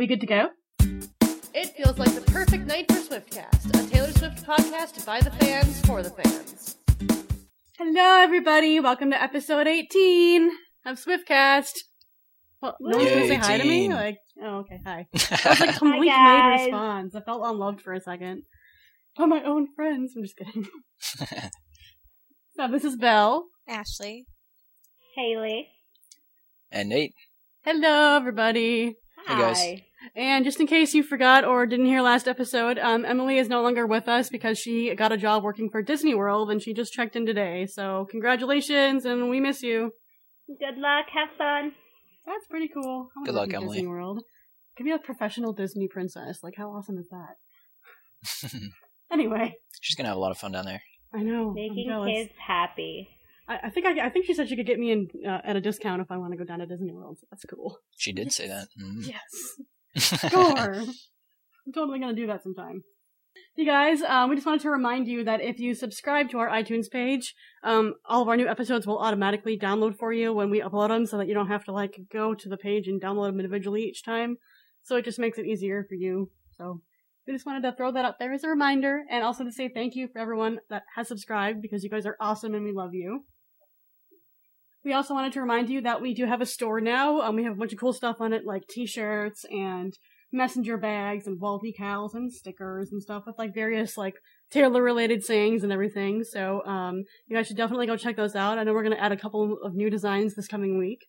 [0.00, 0.48] We good to go?
[1.52, 5.78] It feels like the perfect night for Swiftcast, a Taylor Swift podcast by the fans
[5.82, 6.78] for the fans.
[7.76, 8.80] Hello, everybody.
[8.80, 10.52] Welcome to episode 18
[10.86, 11.72] of Swiftcast.
[12.62, 13.80] Well, no one's gonna say hi to me?
[13.80, 13.90] 18.
[13.90, 15.06] Like, oh, okay, hi.
[15.14, 16.66] I was like a complete Hi, made guys.
[16.68, 17.14] response.
[17.14, 18.44] I felt unloved for a second.
[19.18, 20.14] By my own friends.
[20.16, 20.66] I'm just kidding.
[22.56, 23.48] so, this is Belle.
[23.68, 24.24] Ashley.
[25.14, 25.68] Haley.
[26.72, 27.12] and Nate.
[27.64, 28.96] Hello, everybody.
[29.26, 29.80] Hey, guys.
[30.14, 30.20] Hi.
[30.20, 33.62] And just in case you forgot or didn't hear last episode, um, Emily is no
[33.62, 36.92] longer with us because she got a job working for Disney World and she just
[36.92, 37.66] checked in today.
[37.66, 39.92] So congratulations and we miss you.
[40.48, 41.06] Good luck.
[41.14, 41.72] Have fun.
[42.26, 43.10] That's pretty cool.
[43.16, 43.76] I wanna Good work luck, Emily.
[43.78, 44.22] Disney World.
[44.76, 46.40] Could be a professional Disney princess.
[46.42, 48.60] Like, how awesome is that?
[49.12, 50.82] Anyway, She's gonna have a lot of fun down there.
[51.12, 51.52] I know.
[51.52, 53.08] Making kids happy.
[53.48, 55.56] I, I think I, I think she said she could get me in uh, at
[55.56, 57.18] a discount if I want to go down to Disney World.
[57.20, 57.78] So that's cool.
[57.96, 58.68] She did say that.
[58.80, 59.08] Mm.
[59.08, 59.20] Yes.
[59.96, 60.30] Sure.
[61.66, 62.82] I'm totally gonna do that sometime.
[63.56, 66.48] You guys, um, we just wanted to remind you that if you subscribe to our
[66.48, 70.60] iTunes page, um, all of our new episodes will automatically download for you when we
[70.60, 73.28] upload them, so that you don't have to like go to the page and download
[73.28, 74.36] them individually each time.
[74.82, 76.30] So it just makes it easier for you.
[76.52, 76.80] So
[77.26, 79.68] we just wanted to throw that up there as a reminder, and also to say
[79.68, 82.94] thank you for everyone that has subscribed because you guys are awesome and we love
[82.94, 83.24] you.
[84.84, 87.20] We also wanted to remind you that we do have a store now.
[87.20, 89.92] Um, we have a bunch of cool stuff on it, like t-shirts and
[90.32, 94.14] messenger bags and wall decals and stickers and stuff with like various like
[94.50, 96.24] Taylor related sayings and everything.
[96.24, 98.58] So, um, you guys should definitely go check those out.
[98.58, 101.06] I know we're going to add a couple of new designs this coming week.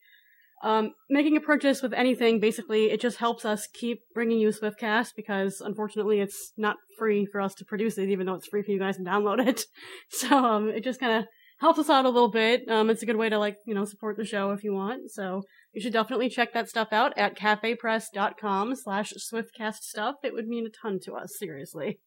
[0.63, 5.15] Um, making a purchase with anything, basically, it just helps us keep bringing you Swiftcast
[5.15, 8.69] because unfortunately it's not free for us to produce it, even though it's free for
[8.69, 9.65] you guys to download it.
[10.09, 11.25] So, um, it just kind of
[11.61, 12.67] helps us out a little bit.
[12.67, 15.11] Um, it's a good way to like, you know, support the show if you want.
[15.11, 20.15] So you should definitely check that stuff out at cafepress.com slash swiftcast stuff.
[20.23, 21.99] It would mean a ton to us, seriously.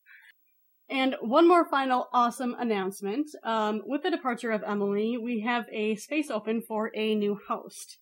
[0.91, 3.31] And one more final awesome announcement.
[3.45, 7.99] Um, with the departure of Emily, we have a space open for a new host.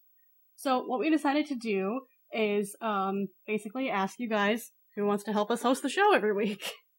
[0.56, 2.00] So what we decided to do
[2.32, 6.32] is, um, basically ask you guys who wants to help us host the show every
[6.32, 6.72] week.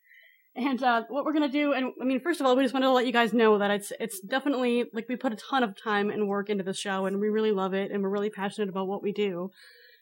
[0.56, 2.86] And uh, what we're gonna do, and I mean, first of all, we just wanted
[2.86, 5.76] to let you guys know that it's it's definitely like we put a ton of
[5.76, 8.70] time and work into the show, and we really love it, and we're really passionate
[8.70, 9.50] about what we do.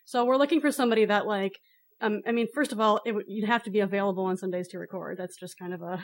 [0.03, 1.57] So we're looking for somebody that like,
[2.01, 4.67] um, I mean, first of all, it would you'd have to be available on Sundays
[4.69, 5.17] to record.
[5.17, 6.03] That's just kind of a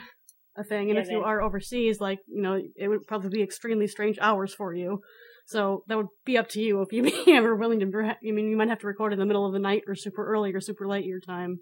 [0.56, 0.88] a thing.
[0.88, 4.18] And Yeah, if you are overseas, like you know, it would probably be extremely strange
[4.18, 5.00] hours for you.
[5.46, 7.86] So that would be up to you if you ever willing to.
[7.86, 10.26] I mean, you might have to record in the middle of the night or super
[10.26, 11.58] early or super late your time.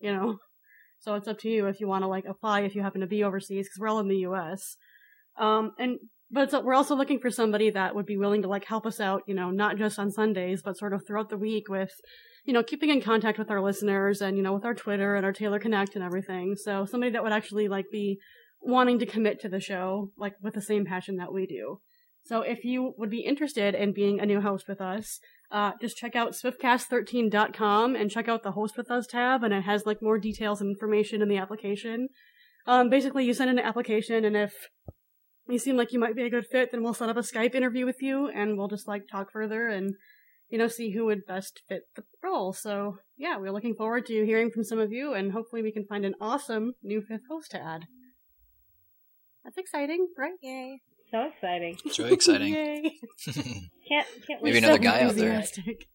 [0.00, 0.38] You know.
[1.00, 3.06] So it's up to you if you want to like apply if you happen to
[3.06, 4.76] be overseas because we're all in the U.S.
[5.38, 5.98] Um, and
[6.30, 9.00] but it's, we're also looking for somebody that would be willing to like help us
[9.00, 11.90] out, you know, not just on Sundays, but sort of throughout the week with,
[12.44, 15.26] you know, keeping in contact with our listeners and you know with our Twitter and
[15.26, 16.54] our Taylor Connect and everything.
[16.54, 18.18] So somebody that would actually like be
[18.60, 21.80] wanting to commit to the show like with the same passion that we do.
[22.22, 25.18] So if you would be interested in being a new host with us,
[25.50, 29.62] uh, just check out swiftcast13.com and check out the host with us tab and it
[29.62, 32.08] has like more details and information in the application.
[32.66, 34.52] Um, basically you send in an application and if
[35.48, 37.54] you seem like you might be a good fit, then we'll set up a Skype
[37.54, 39.94] interview with you and we'll just like talk further and,
[40.48, 42.52] you know, see who would best fit the role.
[42.52, 45.86] So yeah, we're looking forward to hearing from some of you and hopefully we can
[45.86, 47.86] find an awesome new fifth host to add.
[49.42, 50.38] That's exciting, right?
[50.42, 50.82] Yay.
[51.10, 51.76] So exciting.
[51.84, 52.54] It's really exciting.
[53.88, 54.56] Can't can't Maybe wait.
[54.64, 55.32] another So guy out there.
[55.32, 55.86] enthusiastic.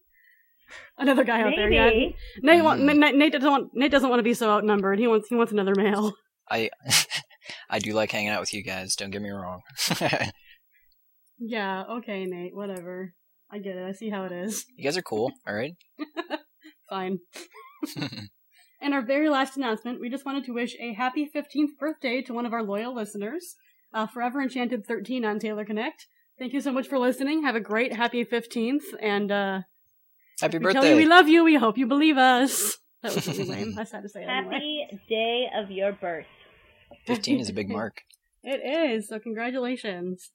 [0.98, 1.86] Another guy out there, yeah.
[1.86, 2.16] Maybe.
[2.42, 2.98] Nate, want, Mm.
[2.98, 4.98] Nate, Nate doesn't want Nate doesn't want to be so outnumbered.
[4.98, 6.12] He wants he wants another male.
[6.50, 6.70] I
[7.70, 8.94] I do like hanging out with you guys.
[8.96, 9.60] Don't get me wrong.
[11.38, 13.12] Yeah, okay, Nate, whatever.
[13.50, 13.84] I get it.
[13.86, 14.64] I see how it is.
[14.76, 15.30] you guys are cool.
[15.46, 15.74] All right.
[16.90, 17.18] Fine.
[18.80, 22.32] And our very last announcement, we just wanted to wish a happy 15th birthday to
[22.34, 23.54] one of our loyal listeners,
[23.96, 26.06] uh, Forever Enchanted 13 on Taylor Connect.
[26.38, 27.42] Thank you so much for listening.
[27.44, 29.60] Have a great happy 15th, and uh,
[30.38, 31.42] Happy we tell you we love you.
[31.42, 32.76] We hope you believe us.
[33.02, 33.74] That was really lame.
[33.78, 34.54] I just had to say it anyway.
[34.90, 36.26] Happy day of your birth.
[37.06, 38.02] Fifteen is a big mark.
[38.44, 40.30] It is, so congratulations.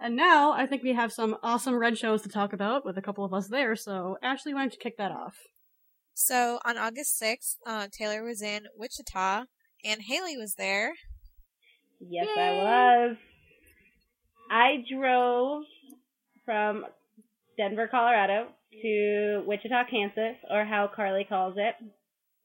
[0.00, 3.02] And now I think we have some awesome red shows to talk about with a
[3.02, 5.36] couple of us there, so Ashley, why don't you kick that off?
[6.12, 9.44] So on August 6th, uh, Taylor was in Wichita
[9.84, 10.94] and Haley was there.
[12.00, 12.42] Yes, Yay.
[12.42, 12.52] I
[13.08, 13.16] was.
[14.50, 15.64] I drove
[16.44, 16.84] from
[17.56, 18.48] Denver, Colorado
[18.82, 21.74] to Wichita, Kansas, or how Carly calls it,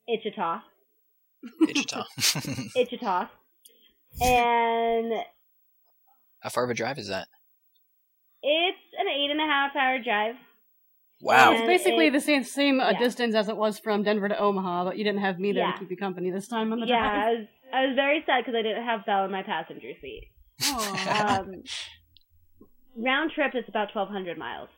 [0.09, 0.61] Ichita.
[1.59, 2.05] Wichita.
[2.77, 3.29] Ichita.
[4.21, 5.13] And
[6.41, 7.27] How far of a drive is that?
[8.43, 10.35] it's an eight and a half hour drive.
[11.21, 11.51] Wow.
[11.53, 12.99] It's basically it- the same same uh, yeah.
[12.99, 15.71] distance as it was from Denver to Omaha, but you didn't have me there Yeah.
[15.73, 17.13] to keep you company this time on the Yeah, drive.
[17.13, 20.29] I was, I was very sad because I didn't have Belle in my passenger seat.
[21.09, 21.63] Um,
[22.95, 24.69] round trip is about 1,200 miles.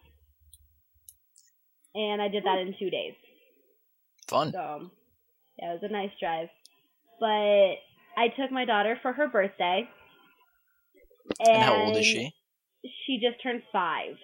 [1.95, 3.13] And I did that in two days.
[4.27, 4.51] Fun.
[4.51, 4.91] So,
[5.59, 6.47] yeah, it was a nice drive.
[7.19, 7.75] But
[8.17, 9.87] I took my daughter for her birthday.
[11.39, 12.33] And, And how old is she?
[13.05, 14.15] She just turned five.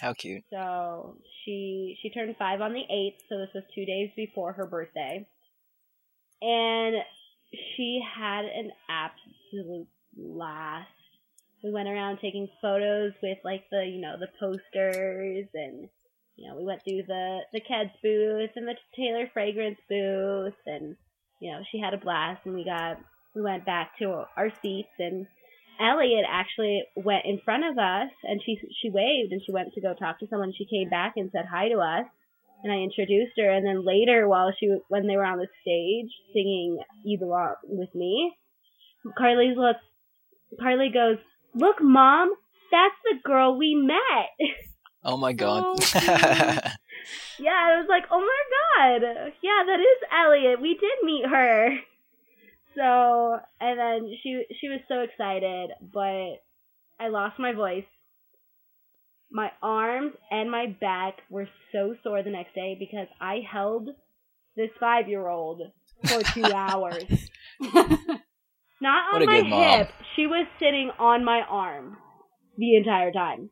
[0.00, 0.44] How cute.
[0.50, 4.66] So she she turned five on the eighth, so this was two days before her
[4.66, 5.26] birthday.
[6.42, 6.96] And
[7.76, 10.88] she had an absolute blast.
[11.62, 15.88] We went around taking photos with like the you know the posters and
[16.36, 20.96] you know we went through the the Keds booth and the Taylor fragrance booth and
[21.40, 22.98] you know she had a blast and we got
[23.34, 25.26] we went back to our seats and
[25.80, 29.80] Elliot actually went in front of us and she she waved and she went to
[29.80, 30.52] go talk to someone.
[30.56, 32.06] She came back and said hi to us
[32.62, 33.50] and I introduced her.
[33.50, 37.94] And then later, while she when they were on the stage singing "You Belong with
[37.94, 38.32] Me,"
[39.16, 39.76] Carly look
[40.60, 41.18] Carly goes,
[41.54, 42.32] "Look, mom,
[42.70, 44.56] that's the girl we met."
[45.04, 45.62] Oh my god.
[45.64, 45.98] Oh, so
[47.38, 50.60] yeah, I was like, "Oh my god, yeah, that is Elliot.
[50.60, 51.78] We did meet her."
[52.76, 56.42] So, and then she she was so excited, but
[57.00, 57.84] I lost my voice.
[59.30, 63.88] My arms and my back were so sore the next day because I held
[64.56, 65.62] this five year old
[66.06, 67.04] for two hours.
[68.80, 69.78] Not on my good mom.
[69.78, 69.90] hip.
[70.14, 71.96] She was sitting on my arm
[72.58, 73.50] the entire time.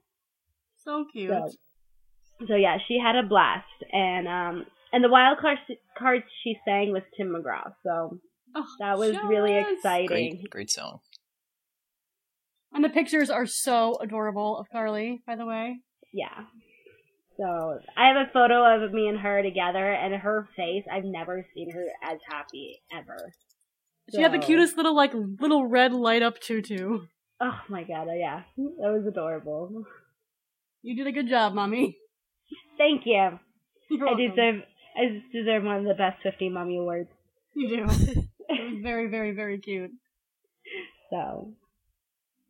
[0.77, 1.31] so cute.
[1.31, 1.51] So,
[2.49, 5.59] so yeah, she had a blast, and um, and the wild card
[5.99, 7.73] card she sang was Tim McGraw.
[7.85, 8.19] So
[8.57, 10.07] Oh, that was really exciting.
[10.07, 11.01] great, great song.
[12.75, 15.79] And the pictures are so adorable of Carly, by the way.
[16.13, 16.45] Yeah.
[17.37, 20.85] So I have a photo of me and her together, and her face.
[20.93, 23.33] I've never seen her as happy ever.
[24.15, 27.07] She had the cutest little like little red light up tutu.
[27.41, 28.07] Oh my god!
[28.09, 29.85] Oh, yeah, that was adorable.
[30.83, 31.97] You did a good job, mommy.
[32.79, 33.39] Thank you.
[33.91, 34.31] You're I welcome.
[34.31, 34.55] deserve.
[34.97, 37.09] I deserve one of the best fifty mommy awards.
[37.55, 37.83] You do.
[38.49, 39.91] it was very, very, very cute.
[41.11, 41.55] So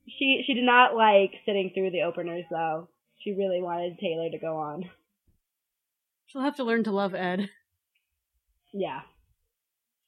[0.06, 2.88] she she did not like sitting through the openers though.
[3.22, 4.90] She really wanted Taylor to go on.
[6.26, 7.48] She'll have to learn to love Ed.
[8.72, 9.00] Yeah.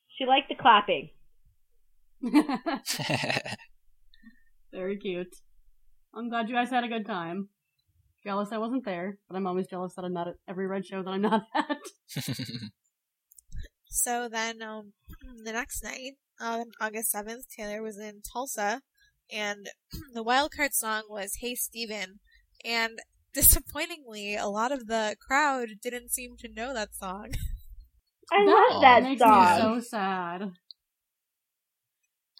[0.08, 1.10] She liked the clapping.
[4.72, 5.34] very cute.
[6.14, 7.48] I'm glad you guys had a good time.
[8.24, 11.02] Jealous I wasn't there, but I'm always jealous that I'm not at every red show
[11.02, 11.78] that I'm not at.
[13.88, 14.92] So then, um,
[15.42, 18.82] the next night, on August 7th, Taylor was in Tulsa,
[19.32, 19.68] and
[20.14, 22.20] the wildcard song was Hey Stephen,
[22.64, 22.98] and
[23.32, 27.32] disappointingly, a lot of the crowd didn't seem to know that song.
[28.32, 29.30] I that love that makes song.
[29.30, 30.52] me so sad.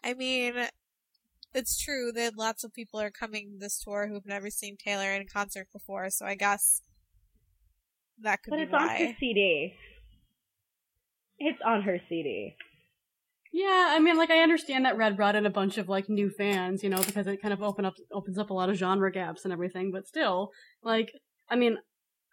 [0.03, 0.69] I mean,
[1.55, 5.27] it's true that lots of people are coming this tour who've never seen Taylor in
[5.29, 6.83] concert before, so I guess
[8.19, 9.17] that could but be But it's on her.
[9.21, 9.75] CD.
[11.39, 12.57] It's on her CD.
[13.57, 16.29] Yeah, I mean, like I understand that Red brought in a bunch of like new
[16.29, 19.11] fans, you know, because it kind of open up opens up a lot of genre
[19.11, 19.91] gaps and everything.
[19.91, 20.51] But still,
[20.83, 21.11] like,
[21.49, 21.79] I mean,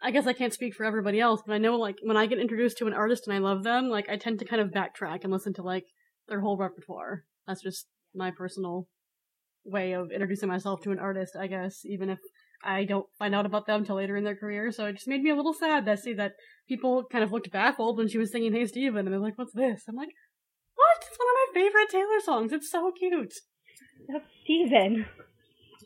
[0.02, 2.40] I guess I can't speak for everybody else, but I know like when I get
[2.40, 5.24] introduced to an artist and I love them, like I tend to kind of backtrack
[5.24, 5.86] and listen to like
[6.28, 7.24] their whole repertoire.
[7.48, 8.90] That's just my personal
[9.64, 12.20] way of introducing myself to an artist, I guess, even if
[12.66, 14.74] I don't find out about them until later in their career.
[14.74, 16.34] So it just made me a little sad to see that
[16.68, 19.54] people kind of looked baffled when she was singing Hey Stephen and they're like, What's
[19.54, 19.84] this?
[19.88, 20.10] I'm like,
[20.84, 21.08] What?
[21.08, 22.52] It's one of my favorite Taylor songs.
[22.54, 23.34] It's so cute.
[24.08, 25.06] That's Stephen.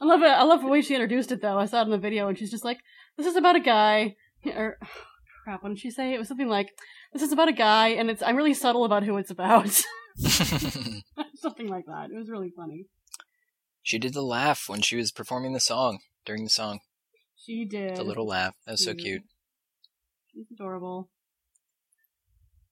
[0.01, 0.27] I love it.
[0.27, 1.57] I love the way she introduced it though.
[1.57, 2.79] I saw it in the video and she's just like,
[3.17, 4.77] This is about a guy or
[5.43, 6.13] crap, what did she say?
[6.13, 6.69] It was something like,
[7.13, 9.69] This is about a guy and it's I'm really subtle about who it's about.
[11.35, 12.09] something like that.
[12.11, 12.85] It was really funny.
[13.83, 16.79] she did the laugh when she was performing the song during the song.
[17.35, 17.95] She did.
[17.95, 18.55] The little laugh.
[18.65, 18.99] That was so Mm.
[18.99, 19.21] cute.
[20.33, 21.09] She's adorable.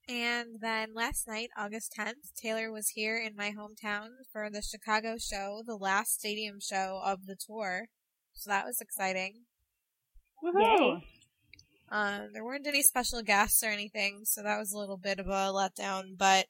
[0.07, 5.15] And then last night, August 10th, Taylor was here in my hometown for the Chicago
[5.17, 7.87] show, the last stadium show of the tour.
[8.33, 9.45] So that was exciting.
[10.43, 11.01] Woohoo!
[11.89, 15.27] Um, there weren't any special guests or anything, so that was a little bit of
[15.27, 16.47] a letdown, but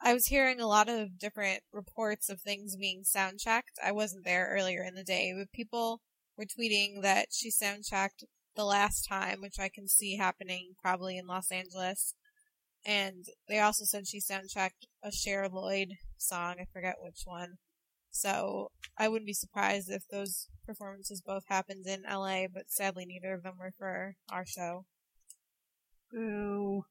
[0.00, 3.78] I was hearing a lot of different reports of things being sound checked.
[3.84, 6.00] I wasn't there earlier in the day, but people
[6.36, 11.16] were tweeting that she sound checked the last time, which I can see happening probably
[11.16, 12.14] in Los Angeles.
[12.86, 17.54] And they also said she sound checked a Cher Lloyd song, I forget which one.
[18.10, 23.34] So I wouldn't be surprised if those performances both happened in LA, but sadly neither
[23.34, 24.84] of them were for our show.
[26.12, 26.84] Boo.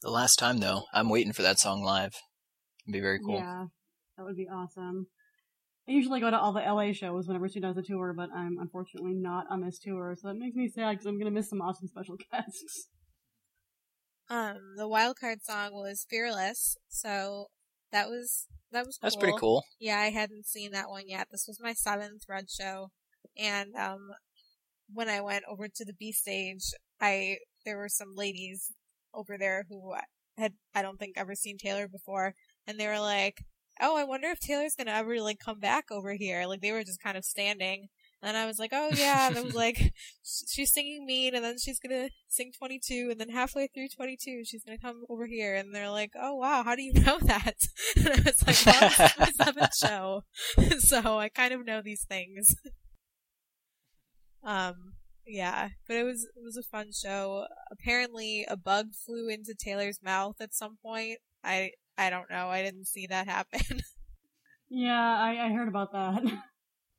[0.00, 2.14] The last time though, I'm waiting for that song live.
[2.86, 3.36] It'd be very cool.
[3.36, 3.66] Yeah,
[4.16, 5.08] that would be awesome.
[5.86, 8.56] I usually go to all the LA shows whenever she does a tour, but I'm
[8.58, 11.60] unfortunately not on this tour, so that makes me sad because I'm gonna miss some
[11.60, 12.88] awesome special guests.
[14.32, 17.48] Um, the wild card song was Fearless, so
[17.90, 19.62] that was that was That's pretty cool.
[19.78, 21.28] Yeah, I hadn't seen that one yet.
[21.30, 22.88] This was my seventh Red show,
[23.36, 24.12] and um,
[24.90, 26.64] when I went over to the B stage,
[26.98, 28.72] I there were some ladies
[29.12, 29.92] over there who
[30.38, 32.32] had I don't think ever seen Taylor before,
[32.66, 33.44] and they were like,
[33.82, 36.84] "Oh, I wonder if Taylor's gonna ever like come back over here." Like they were
[36.84, 37.88] just kind of standing,
[38.22, 41.58] and I was like, "Oh yeah," and I was like, "She's singing Mean, and then
[41.58, 45.74] she's gonna sing 22, and then halfway through 22, she's gonna come over here." And
[45.74, 47.56] they're like, "Oh wow, how do you know that?"
[47.96, 50.22] And I was like, "Well, is my seventh show,
[50.78, 52.54] so I kind of know these things."
[54.44, 54.94] um,
[55.26, 57.46] yeah, but it was it was a fun show.
[57.70, 61.18] Apparently, a bug flew into Taylor's mouth at some point.
[61.42, 62.48] I I don't know.
[62.48, 63.80] I didn't see that happen.
[64.74, 66.22] Yeah, I, I heard about that.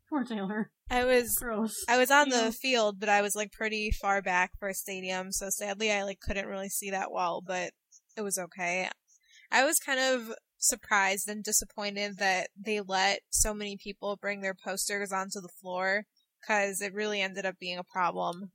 [0.08, 0.70] Poor Taylor.
[0.90, 1.84] I was Gross.
[1.88, 2.50] I was on the mm-hmm.
[2.52, 6.20] field, but I was like pretty far back for a stadium, so sadly I like
[6.20, 7.72] couldn't really see that well, but
[8.16, 8.90] it was okay.
[9.52, 14.56] I was kind of surprised and disappointed that they let so many people bring their
[14.56, 16.04] posters onto the floor
[16.48, 18.52] cuz it really ended up being a problem.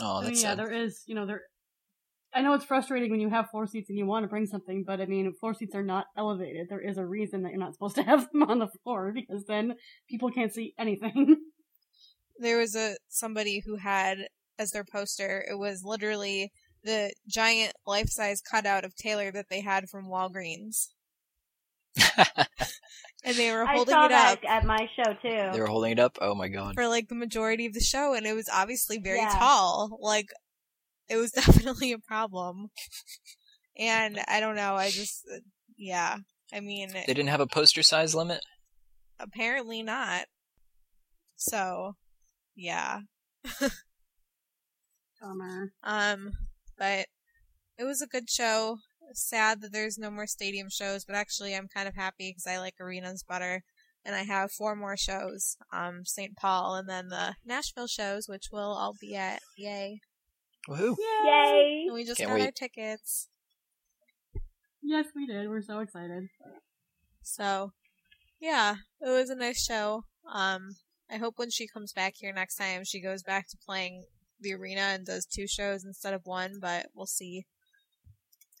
[0.00, 0.58] Oh, I mean, oh, yeah, sad.
[0.58, 1.42] there is, you know, there.
[2.32, 4.84] I know it's frustrating when you have floor seats and you want to bring something,
[4.86, 6.68] but I mean, floor seats are not elevated.
[6.68, 9.44] There is a reason that you're not supposed to have them on the floor because
[9.46, 9.74] then
[10.08, 11.36] people can't see anything.
[12.42, 16.50] There was a somebody who had as their poster, it was literally
[16.82, 20.86] the giant life-size cutout of Taylor that they had from Walgreens.
[23.22, 24.50] And they were I holding saw it that up.
[24.50, 25.50] at my show too.
[25.52, 26.16] they were holding it up.
[26.22, 26.74] Oh my god.
[26.74, 29.36] for like the majority of the show and it was obviously very Yeah.
[29.38, 30.30] tall like
[31.10, 32.68] it was definitely a problem.
[33.78, 35.38] And i don't know i just uh,
[35.76, 36.16] yeah
[36.52, 38.40] i mean They didn't have a poster size limit.
[39.18, 40.24] apparently not.
[41.36, 41.96] So
[42.56, 43.00] yeah.
[45.20, 45.72] Bummer.
[45.82, 46.32] um
[46.78, 47.06] but
[47.78, 48.78] it was a good show.
[49.12, 52.58] Sad that there's no more stadium shows but actually i'm kind of happy because i
[52.58, 53.62] like arenas better.
[54.04, 58.46] And i have four more shows um st paul and then the nashville shows which
[58.52, 60.00] we'll all be at yay
[60.70, 60.96] Woohoo!
[61.24, 61.84] Yay!
[61.86, 62.54] And we just Can't got our wait.
[62.54, 63.28] tickets.
[64.82, 65.48] Yes, we did.
[65.48, 66.28] We're so excited.
[67.22, 67.72] So,
[68.40, 70.04] yeah, it was a nice show.
[70.32, 70.76] Um,
[71.10, 74.04] I hope when she comes back here next time, she goes back to playing
[74.40, 77.46] the arena and does two shows instead of one, but we'll see.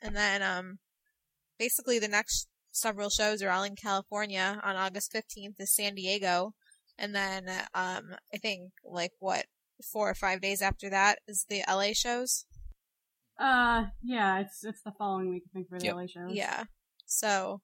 [0.02, 0.78] And then, um,
[1.58, 4.60] basically the next several shows are all in California.
[4.64, 6.54] On August 15th is San Diego.
[6.98, 9.46] And then, um, I think, like, what,
[9.84, 12.44] four or five days after that is the LA shows?
[13.38, 15.94] Uh, yeah, it's it's the following week, I think, for the Yep.
[15.94, 16.32] LA shows.
[16.34, 16.64] Yeah.
[17.06, 17.62] So,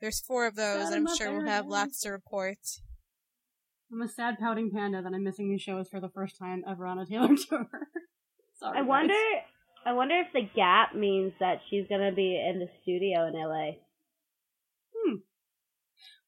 [0.00, 1.70] there's four of those, Sad and I'm I'm sure we'll have again.
[1.70, 2.58] lots to report.
[3.92, 6.86] I'm a sad pouting panda that I'm missing these shows for the first time ever
[6.86, 7.66] on a Taylor tour.
[8.58, 8.78] Sorry.
[8.78, 8.88] I guys.
[8.88, 9.14] wonder.
[9.86, 13.70] I wonder if the gap means that she's gonna be in the studio in LA.
[14.94, 15.16] Hmm.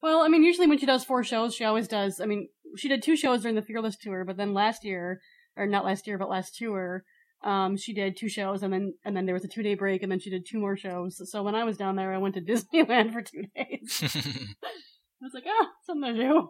[0.02, 2.20] Well, I mean, usually when she does four shows, she always does.
[2.20, 5.20] I mean, she did two shows during the Fearless tour, but then last year,
[5.56, 7.04] or not last year, but last tour,
[7.42, 10.02] um, she did two shows, and then and then there was a two day break,
[10.02, 11.20] and then she did two more shows.
[11.30, 14.00] So when I was down there, I went to Disneyland for two days.
[14.02, 16.48] I was like, ah, something to do.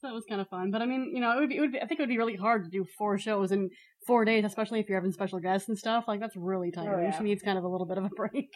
[0.00, 1.60] So it was kind of fun, but I mean, you know, it would be, it
[1.60, 3.68] would be, I think it would be really hard to do four shows in
[4.06, 6.04] four days, especially if you're having special guests and stuff.
[6.06, 7.06] Like that's really tiring.
[7.06, 7.18] yeah.
[7.18, 8.48] She needs kind of a little bit of a break.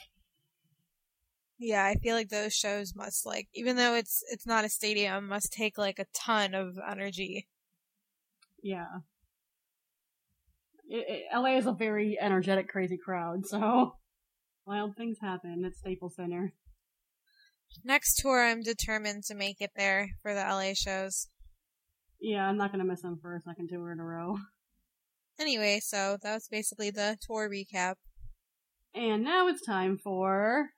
[1.65, 5.29] Yeah, I feel like those shows must like even though it's it's not a stadium,
[5.29, 7.47] must take like a ton of energy.
[8.61, 8.89] Yeah.
[10.89, 13.95] It, it, LA is a very energetic, crazy crowd, so
[14.67, 16.53] wild things happen at Staples Center.
[17.85, 21.29] Next tour I'm determined to make it there for the LA shows.
[22.21, 24.37] Yeah, I'm not gonna miss them for a second tour in a row.
[25.41, 27.95] Anyway, so that was basically the tour recap.
[28.95, 30.69] And now it's time for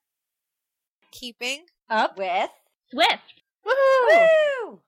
[1.15, 2.51] Keeping Up With
[2.91, 3.43] Swift.
[3.65, 4.69] woohoo!
[4.69, 4.81] Woo!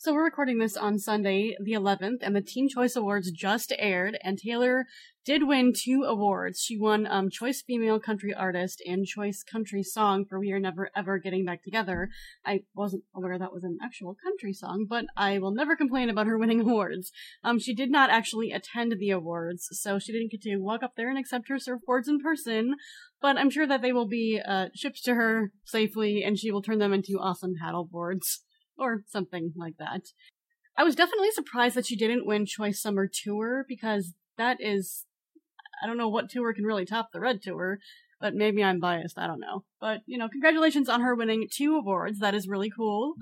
[0.00, 4.16] So we're recording this on Sunday, the 11th, and the Teen Choice Awards just aired,
[4.22, 4.86] and Taylor
[5.24, 6.60] did win two awards.
[6.60, 10.88] She won um, Choice Female Country Artist and Choice Country Song for We Are Never
[10.94, 12.10] Ever Getting Back Together.
[12.46, 16.28] I wasn't aware that was an actual country song, but I will never complain about
[16.28, 17.10] her winning awards.
[17.42, 20.92] Um, she did not actually attend the awards, so she didn't get to walk up
[20.96, 22.76] there and accept her surfboards in person,
[23.20, 26.62] but I'm sure that they will be uh, shipped to her safely, and she will
[26.62, 28.44] turn them into awesome paddle boards
[28.78, 30.02] or something like that.
[30.76, 35.04] I was definitely surprised that she didn't win Choice Summer Tour because that is,
[35.82, 37.78] I don't know what tour can really top the Red Tour,
[38.20, 39.18] but maybe I'm biased.
[39.18, 39.64] I don't know.
[39.80, 42.20] But, you know, congratulations on her winning two awards.
[42.20, 43.14] That is really cool.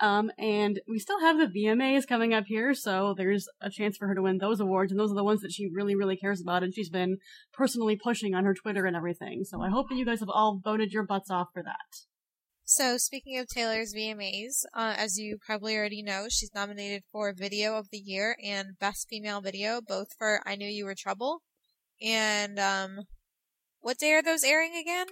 [0.00, 4.08] Um, and we still have the VMAs coming up here, so there's a chance for
[4.08, 6.40] her to win those awards, and those are the ones that she really, really cares
[6.40, 7.18] about, and she's been
[7.52, 9.44] personally pushing on her Twitter and everything.
[9.44, 12.06] So I hope that you guys have all voted your butts off for that.
[12.72, 17.76] So, speaking of Taylor's VMAs, uh, as you probably already know, she's nominated for Video
[17.76, 21.42] of the Year and Best Female Video, both for I Knew You Were Trouble.
[22.00, 23.00] And, um,
[23.80, 25.08] what day are those airing again?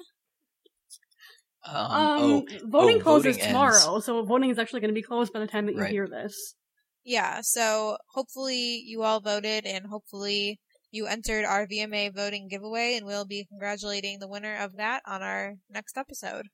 [1.65, 4.07] Um, Um, oh, voting oh, closes voting tomorrow, ends.
[4.07, 5.91] so voting is actually going to be closed by the time that you Right.
[5.91, 6.55] hear this.
[7.03, 10.61] Yeah, so hopefully you all voted and hopefully
[10.93, 15.25] you entered our VMA voting giveaway and we'll be congratulating the winner of that on
[15.25, 16.47] our next episode.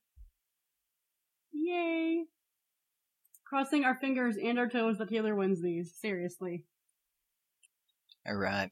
[1.55, 2.25] Yay!
[3.47, 5.95] Crossing our fingers and our toes that Taylor wins these.
[5.95, 6.65] Seriously.
[8.27, 8.71] All right.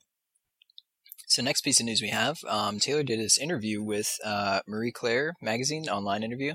[1.27, 4.93] So next piece of news we have, um, Taylor did this interview with uh, Marie
[4.93, 6.55] Claire magazine, online interview,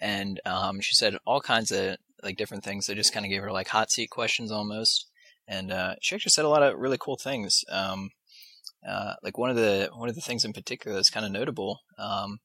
[0.00, 2.86] and um, she said all kinds of like different things.
[2.86, 5.06] They just kind of gave her like hot seat questions almost,
[5.46, 7.62] and uh, she actually said a lot of really cool things.
[7.68, 8.10] Um,
[8.88, 11.80] uh, like one of the one of the things in particular that's kind of notable
[11.98, 12.38] um,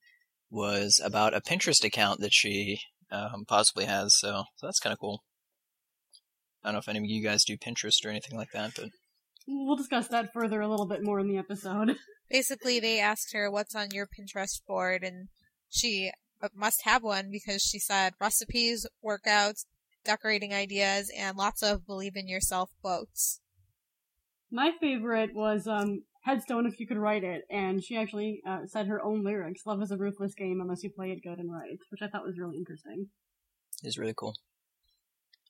[0.51, 2.79] was about a Pinterest account that she
[3.11, 4.15] um, possibly has.
[4.15, 5.23] So, so that's kind of cool.
[6.63, 8.89] I don't know if any of you guys do Pinterest or anything like that, but
[9.47, 11.97] We'll discuss that further a little bit more in the episode.
[12.29, 15.27] Basically, they asked her what's on your Pinterest board and
[15.69, 19.65] she uh, must have one because she said recipes, workouts,
[20.05, 23.41] decorating ideas, and lots of believe in yourself quotes.
[24.51, 28.87] My favorite was um, Headstone If You Could Write It, and she actually uh, said
[28.87, 29.65] her own lyrics.
[29.65, 32.23] Love is a ruthless game unless you play it good and right, which I thought
[32.25, 33.07] was really interesting.
[33.83, 34.35] it's really cool.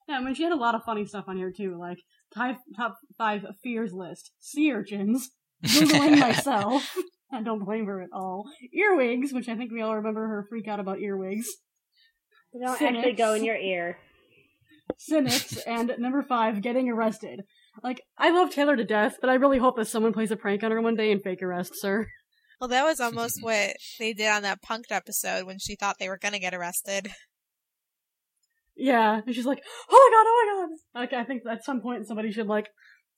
[0.07, 1.97] Yeah, I mean, she had a lot of funny stuff on here too, like
[2.33, 5.29] top, top five fears list, sea urchins,
[5.65, 6.95] Googling myself.
[7.33, 8.45] I don't blame her at all.
[8.73, 11.47] Earwigs, which I think we all remember her freak out about earwigs.
[12.53, 12.97] They don't Cynics.
[12.97, 13.97] actually go in your ear.
[14.97, 17.43] cynics, and number five, getting arrested.
[17.83, 20.63] Like, I love Taylor to death, but I really hope that someone plays a prank
[20.63, 22.07] on her one day and fake arrests her.
[22.59, 26.09] Well, that was almost what they did on that Punked episode when she thought they
[26.09, 27.11] were gonna get arrested.
[28.75, 31.01] Yeah, and she's like, oh my god, oh my god!
[31.01, 32.69] Like, I think at some point somebody should, like,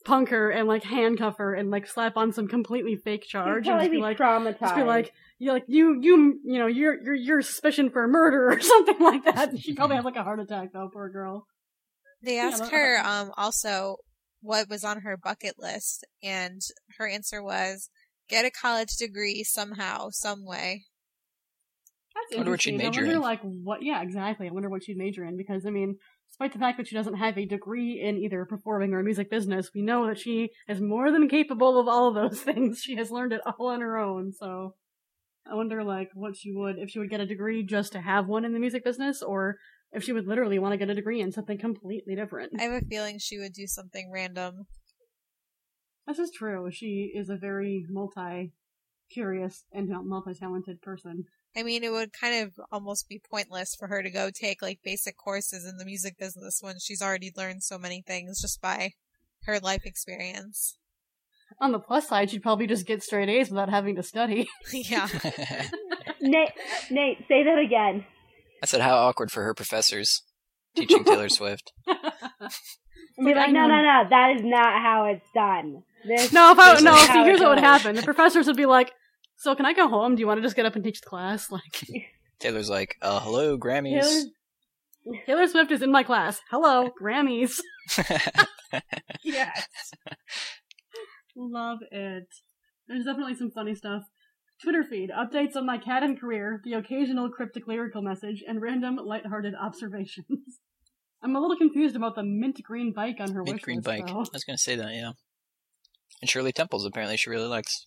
[0.05, 3.73] punk her and, like, handcuff her and, like, slap on some completely fake charge You'd
[3.73, 4.59] and just be be like, traumatized.
[4.59, 8.49] just be like, you like, you, you, you know, you're, you're, you're suspicion for murder
[8.51, 9.57] or something like that.
[9.59, 11.47] She probably has, like, a heart attack, though, poor girl.
[12.21, 13.97] They asked but- her um also
[14.43, 16.61] what was on her bucket list, and
[16.97, 17.89] her answer was
[18.29, 20.83] get a college degree somehow, some way.
[22.15, 23.09] That's I wonder what she'd major I in.
[23.09, 24.47] wonder, like, what, yeah, exactly.
[24.47, 25.95] I wonder what she'd major in, because, I mean,
[26.29, 29.71] despite the fact that she doesn't have a degree in either performing or music business,
[29.73, 32.81] we know that she is more than capable of all of those things.
[32.81, 34.75] She has learned it all on her own, so
[35.49, 38.27] I wonder, like, what she would, if she would get a degree just to have
[38.27, 39.57] one in the music business, or
[39.93, 42.53] if she would literally want to get a degree in something completely different.
[42.59, 44.65] I have a feeling she would do something random.
[46.07, 46.69] This is true.
[46.71, 51.25] She is a very multi-curious and multi-talented person.
[51.55, 54.79] I mean, it would kind of almost be pointless for her to go take like
[54.83, 58.91] basic courses in the music business when she's already learned so many things just by
[59.43, 60.77] her life experience.
[61.61, 64.49] On the plus side, she'd probably just get straight A's without having to study.
[64.73, 65.07] yeah.
[66.21, 66.49] Nate,
[66.89, 68.05] Nate, say that again.
[68.63, 70.21] I said how awkward for her professors
[70.73, 71.73] teaching Taylor Swift.
[71.85, 71.97] And
[73.27, 75.83] be like, no, no, no, that is not how it's done.
[76.05, 77.97] This No, if I is no, see, here's what would happen.
[77.97, 78.93] The professors would be like,
[79.35, 80.15] "So, can I go home?
[80.15, 82.05] Do you want to just get up and teach the class?" Like,
[82.39, 84.01] Taylor's like, uh, hello, Grammys.
[84.01, 86.39] Taylor, Taylor Swift is in my class.
[86.49, 87.59] Hello, Grammys.
[89.23, 89.67] Yes,
[91.35, 92.27] love it.
[92.87, 94.03] There's definitely some funny stuff.
[94.63, 98.95] Twitter feed updates on my cat and career, the occasional cryptic lyrical message, and random
[98.95, 100.25] lighthearted observations.
[101.21, 103.85] I'm a little confused about the mint green bike on her Mint wish green list,
[103.85, 104.07] bike.
[104.07, 104.19] though.
[104.19, 105.11] I was gonna say that, yeah.
[106.21, 107.85] And Shirley Temples apparently she really likes.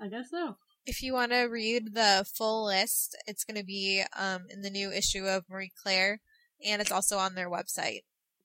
[0.00, 0.56] I guess so.
[0.86, 4.68] If you want to read the full list, it's going to be um, in the
[4.68, 6.20] new issue of Marie Claire,
[6.64, 8.00] and it's also on their website.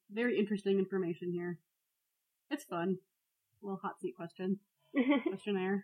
[0.10, 1.60] very interesting information here.
[2.50, 2.98] It's fun.
[3.62, 4.60] A little hot seat question
[5.28, 5.84] questionnaire.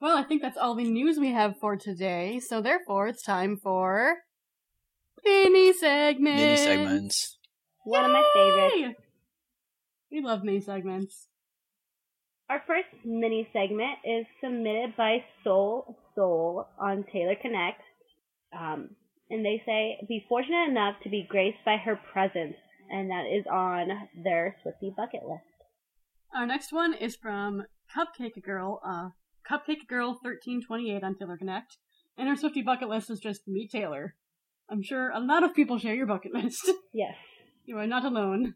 [0.00, 2.40] Well, I think that's all the news we have for today.
[2.40, 4.16] So therefore, it's time for
[5.24, 6.20] mini segments.
[6.20, 7.38] Mini segments.
[7.84, 9.00] One of my favorites.
[10.10, 11.28] We love mini segments.
[12.48, 17.80] Our first mini segment is submitted by Soul Soul on Taylor Connect.
[18.58, 18.90] Um,
[19.28, 22.56] and they say, be fortunate enough to be graced by her presence.
[22.90, 23.88] And that is on
[24.24, 25.44] their Swifty bucket list.
[26.34, 29.10] Our next one is from Cupcake Girl, uh,
[29.50, 31.76] Cupcake Girl thirteen twenty eight on Taylor Connect,
[32.16, 34.14] and her Swifty bucket list is just meet Taylor.
[34.70, 36.70] I'm sure a lot of people share your bucket list.
[36.92, 37.14] Yes.
[37.64, 38.54] you are not alone.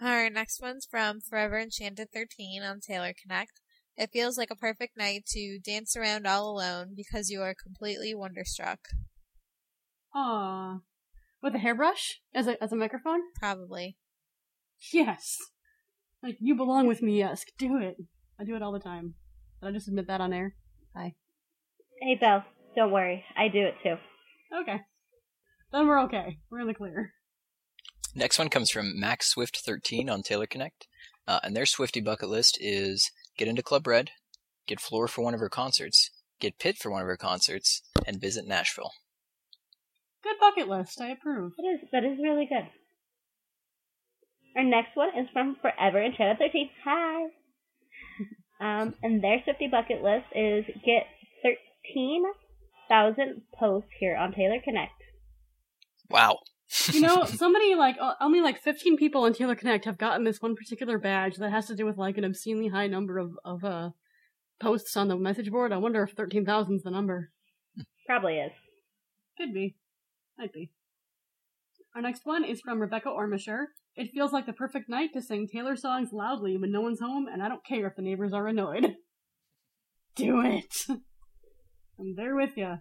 [0.00, 3.60] Our next one's from Forever Enchanted 13 on Taylor Connect.
[3.96, 8.14] It feels like a perfect night to dance around all alone because you are completely
[8.14, 8.80] wonderstruck.
[10.14, 10.82] Aww.
[11.42, 13.20] With a hairbrush as a as a microphone?
[13.38, 13.96] Probably.
[14.92, 15.38] Yes.
[16.22, 17.44] Like you belong with me, yes.
[17.58, 17.96] Do it.
[18.38, 19.14] I do it all the time.
[19.66, 20.54] Did I just admit that on air?
[20.94, 21.16] Hi.
[22.00, 22.44] Hey, Belle,
[22.76, 23.24] don't worry.
[23.36, 23.96] I do it too.
[24.60, 24.80] Okay.
[25.72, 26.38] Then we're okay.
[26.48, 27.14] We're in the clear.
[28.14, 30.86] Next one comes from Max Swift 13 on Taylor Connect,
[31.26, 34.10] uh, and their Swifty bucket list is get into Club Red,
[34.68, 38.20] get Floor for one of her concerts, get Pit for one of her concerts, and
[38.20, 38.92] visit Nashville.
[40.22, 41.00] Good bucket list.
[41.00, 41.54] I approve.
[41.56, 42.68] That is, that is really good.
[44.56, 46.70] Our next one is from Forever Enchanted 13.
[46.84, 47.24] Hi.
[48.60, 51.06] Um, and their Swifty bucket list is get
[51.42, 54.92] 13,000 posts here on Taylor Connect.
[56.08, 56.38] Wow.
[56.92, 60.56] You know, somebody like only like 15 people on Taylor Connect have gotten this one
[60.56, 63.90] particular badge that has to do with like an obscenely high number of of uh
[64.60, 65.72] posts on the message board.
[65.72, 67.30] I wonder if 13,000 is the number.
[68.06, 68.52] Probably is.
[69.36, 69.76] Could be.
[70.38, 70.70] Might be.
[71.94, 73.68] Our next one is from Rebecca Ormisher.
[73.96, 77.26] It feels like the perfect night to sing Taylor songs loudly when no one's home,
[77.32, 78.94] and I don't care if the neighbors are annoyed.
[80.16, 80.74] Do it!
[80.88, 82.76] I'm there with ya.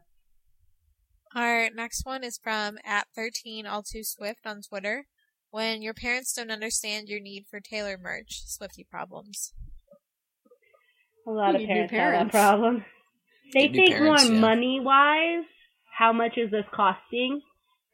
[1.34, 5.06] Our next one is from at 13 all too swift on Twitter.
[5.52, 9.54] When your parents don't understand your need for Taylor merch, Swifty problems.
[11.28, 12.86] A lot You of need new parents, have that problem.
[13.54, 14.40] They think parents, more yeah.
[14.40, 15.46] money wise,
[15.98, 17.42] how much is this costing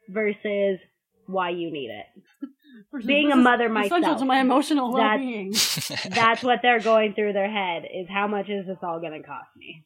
[0.10, 0.80] versus
[1.28, 2.48] why you need it.
[2.92, 5.54] Versus, Being this a is mother essential myself, to my emotional that's- well-being.
[6.16, 9.28] That's what they're going through their head is how much is this all going to
[9.28, 9.84] cost me?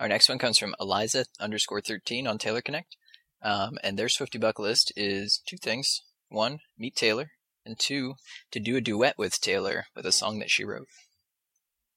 [0.00, 2.96] Our next one comes from Eliza underscore 13 on Taylor Connect.
[3.42, 6.02] Um, and their Swifty bucket list is two things.
[6.28, 7.30] One, meet Taylor.
[7.64, 8.14] And two,
[8.50, 10.88] to do a duet with Taylor with a song that she wrote.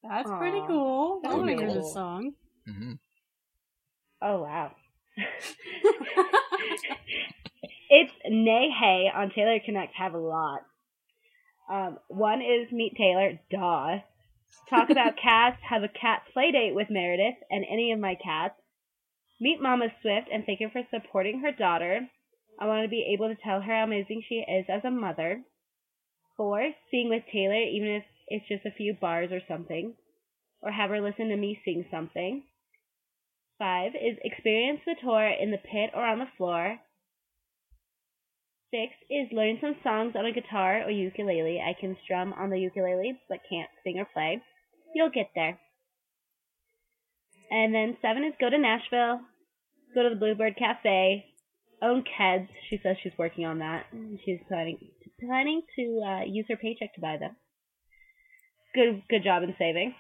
[0.04, 1.20] That's pretty cool.
[1.24, 1.74] that I would be cool.
[1.74, 2.34] this song.
[2.68, 2.94] hmm
[4.22, 4.72] Oh wow.
[7.90, 10.62] it's Nay Hay on Taylor Connect have a lot.
[11.70, 14.02] Um, one is Meet Taylor, duh.
[14.70, 18.56] Talk about cats, have a cat play date with Meredith and any of my cats.
[19.42, 22.08] Meet Mama Swift and thank her for supporting her daughter.
[22.60, 25.42] I want to be able to tell her how amazing she is as a mother.
[26.38, 29.96] Four, sing with Taylor even if it's just a few bars or something.
[30.62, 32.44] Or have her listen to me sing something.
[33.60, 36.80] Five is experience the tour in the pit or on the floor.
[38.76, 41.62] Six is learn some songs on a guitar or ukulele.
[41.62, 44.42] I can strum on the ukulele but can't sing or play.
[44.94, 45.58] You'll get there.
[47.50, 49.22] And then seven is go to Nashville,
[49.94, 51.24] go to the Bluebird Cafe,
[51.82, 52.50] own Keds.
[52.70, 53.86] She says she's working on that.
[54.26, 54.78] She's planning
[55.22, 57.38] planning to uh, use her paycheck to buy them.
[58.74, 59.96] Good good job in saving.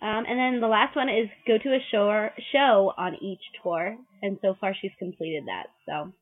[0.00, 3.96] Um, and then the last one is go to a show show on each tour,
[4.22, 5.66] and so far she's completed that.
[5.84, 6.12] So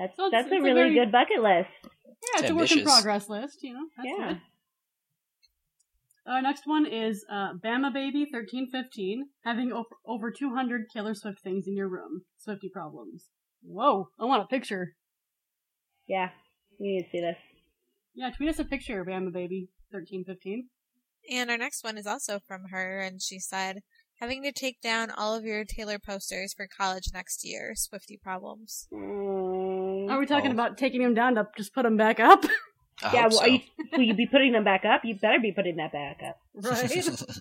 [0.00, 1.68] that's So that's a it's a really very- good bucket list.
[1.84, 3.86] Yeah, it's a work in progress list, you know.
[3.96, 4.28] That's Yeah.
[4.28, 4.40] good.
[6.26, 11.14] Our next one is uh, Bama Baby thirteen fifteen, having over, over two hundred Taylor
[11.14, 12.22] Swift things in your room.
[12.38, 13.30] Swifty problems.
[13.62, 14.08] Whoa!
[14.18, 14.94] I want a picture.
[16.06, 16.30] Yeah,
[16.78, 17.36] we need to see this.
[18.14, 20.68] Yeah, tweet us a picture, Bama Baby thirteen fifteen.
[21.30, 23.80] And our next one is also from her, and she said,
[24.20, 28.88] having to take down all of your Taylor posters for college next year, Swifty problems.
[28.92, 29.59] Mm.
[30.10, 30.54] Are we talking Oh.
[30.54, 32.44] about taking him down to just put him back up?
[33.02, 33.44] I yeah, hope well, so.
[33.44, 33.60] are you,
[33.92, 35.02] will you be putting them back up?
[35.04, 36.38] You better be putting that back up.
[36.54, 37.08] right.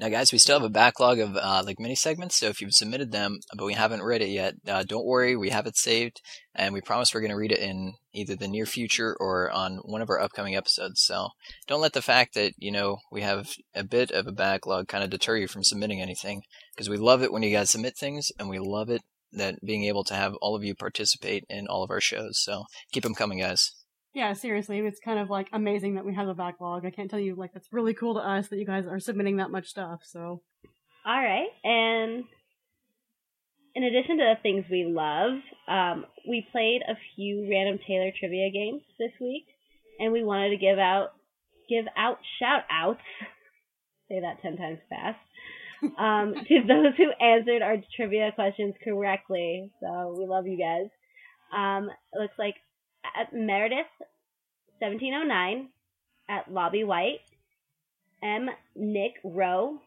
[0.00, 2.38] Now, guys, we still have a backlog of uh, like mini segments.
[2.38, 5.50] So if you've submitted them but we haven't read it yet, uh, don't worry, we
[5.50, 6.22] have it saved,
[6.54, 9.76] and we promise we're going to read it in either the near future or on
[9.84, 11.02] one of our upcoming episodes.
[11.02, 11.28] So
[11.66, 15.04] don't let the fact that you know we have a bit of a backlog kind
[15.04, 18.32] of deter you from submitting anything, because we love it when you guys submit things,
[18.38, 19.02] and we love it
[19.32, 22.40] that being able to have all of you participate in all of our shows.
[22.40, 23.72] So keep them coming, guys.
[24.12, 26.84] Yeah, seriously, it's kind of like amazing that we have a backlog.
[26.84, 29.36] I can't tell you, like, that's really cool to us that you guys are submitting
[29.36, 30.42] that much stuff, so.
[31.06, 32.24] All right, and
[33.74, 35.38] in addition to the things we love,
[35.68, 39.46] um, we played a few random Taylor trivia games this week,
[40.00, 41.10] and we wanted to give out
[41.68, 43.00] give out shout outs.
[44.08, 45.18] Say that ten times fast.
[45.98, 49.70] Um, to those who answered our trivia questions correctly.
[49.80, 50.90] So we love you guys.
[51.56, 52.54] Um, it looks like
[53.04, 53.90] at Meredith,
[54.78, 55.68] 1709,
[56.28, 57.20] at Lobby White,
[58.22, 58.48] M.
[58.76, 59.80] Nick Rowe,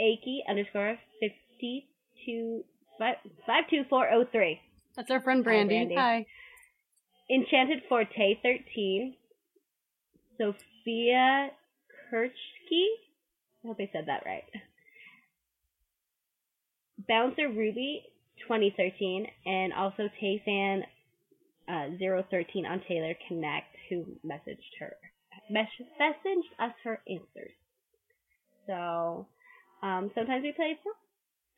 [0.00, 2.64] Aki underscore 52,
[2.98, 4.60] 52403.
[4.96, 5.74] That's our friend Brandy.
[5.74, 5.94] Brandy.
[5.94, 6.26] Hi.
[7.30, 9.14] Enchanted Forte 13,
[10.38, 11.50] Sophia
[12.10, 12.86] Kirchke.
[13.64, 14.44] I hope I said that right.
[17.06, 18.02] Bouncer Ruby
[18.46, 20.82] 2013, and also Tayfan
[21.68, 24.94] uh, 013 on Taylor Connect, who messaged her,
[25.50, 25.66] mes-
[26.00, 27.52] messaged us her answers.
[28.66, 29.26] So
[29.82, 30.76] um, sometimes we play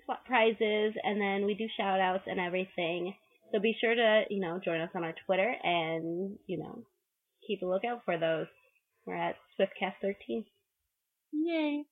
[0.04, 3.14] swap prizes, and then we do shout outs and everything.
[3.52, 6.84] So be sure to, you know, join us on our Twitter and, you know,
[7.46, 8.46] keep a lookout for those.
[9.06, 10.44] We're at SwiftCast13.
[11.32, 11.84] Yay.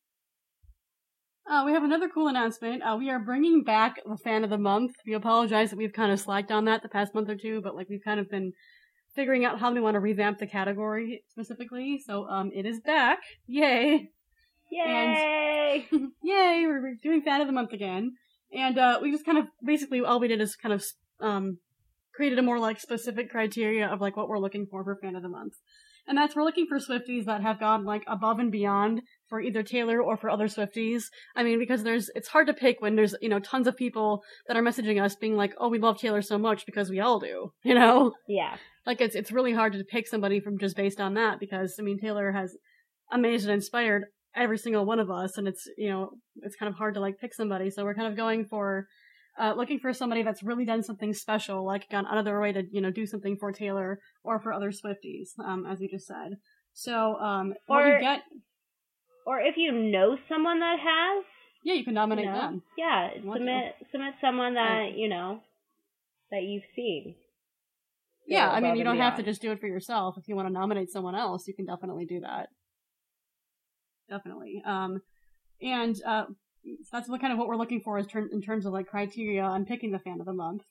[1.49, 2.83] Uh, we have another cool announcement.
[2.83, 4.93] Uh, we are bringing back the fan of the month.
[5.07, 7.75] We apologize that we've kind of slacked on that the past month or two, but
[7.75, 8.53] like we've kind of been
[9.15, 12.03] figuring out how we want to revamp the category specifically.
[12.05, 13.21] So, um, it is back.
[13.47, 14.11] Yay.
[14.71, 15.87] Yay!
[16.23, 18.13] Yay, we're we're doing fan of the month again.
[18.53, 20.85] And, uh, we just kind of, basically all we did is kind of,
[21.21, 21.59] um,
[22.15, 25.23] created a more like specific criteria of like what we're looking for for fan of
[25.23, 25.55] the month.
[26.09, 29.63] And that's we're looking for Swifties that have gone like above and beyond for either
[29.63, 31.05] Taylor or for other Swifties.
[31.37, 34.23] I mean, because there's it's hard to pick when there's you know tons of people
[34.47, 37.21] that are messaging us being like, "Oh, we love Taylor so much because we all
[37.21, 38.15] do," you know.
[38.27, 38.57] yeah.
[38.87, 41.83] Like it's it's really hard to pick somebody from just based on that because I
[41.83, 42.57] mean Taylor has
[43.13, 46.79] amazed and inspired every single one of us, and it's you know it's kind of
[46.79, 47.69] hard to like pick somebody.
[47.71, 48.87] So we're kind of going for
[49.39, 52.53] uh, looking for somebody that's really done something special, like gone out of their way
[52.53, 56.07] to you know do something for Taylor or for other Swifties, um, as you just
[56.07, 56.37] said.
[56.73, 58.23] So um, Or- you get,
[59.27, 61.25] Or if you know someone that has,
[61.65, 62.63] yeah, you can nominate you know, them.
[62.77, 63.33] yeah, Want to.
[63.39, 65.41] submit submit someone that you know
[66.31, 67.15] that you've seen.
[68.27, 70.17] Yeah, I mean you don't have to just do it for yourself.
[70.19, 72.49] If you want to nominate someone else, you can definitely do that.
[74.11, 74.63] Definitely.
[74.67, 75.01] Um,
[75.63, 76.25] and uh,
[76.93, 79.43] that's what kind of what we're looking for is ter- in terms of like criteria
[79.43, 80.63] on picking the fan of the month.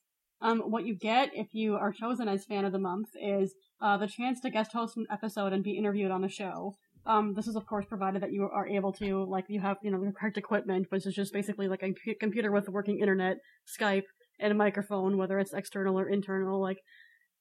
[0.41, 3.97] Um, what you get if you are chosen as fan of the month is uh,
[3.97, 6.75] the chance to guest host an episode and be interviewed on the show.
[7.05, 9.89] Um, this is of course provided that you are able to, like, you have, you
[9.89, 12.99] know, the correct equipment, which is just basically like a compu- computer with a working
[12.99, 14.03] internet, Skype,
[14.39, 16.77] and a microphone, whether it's external or internal, like,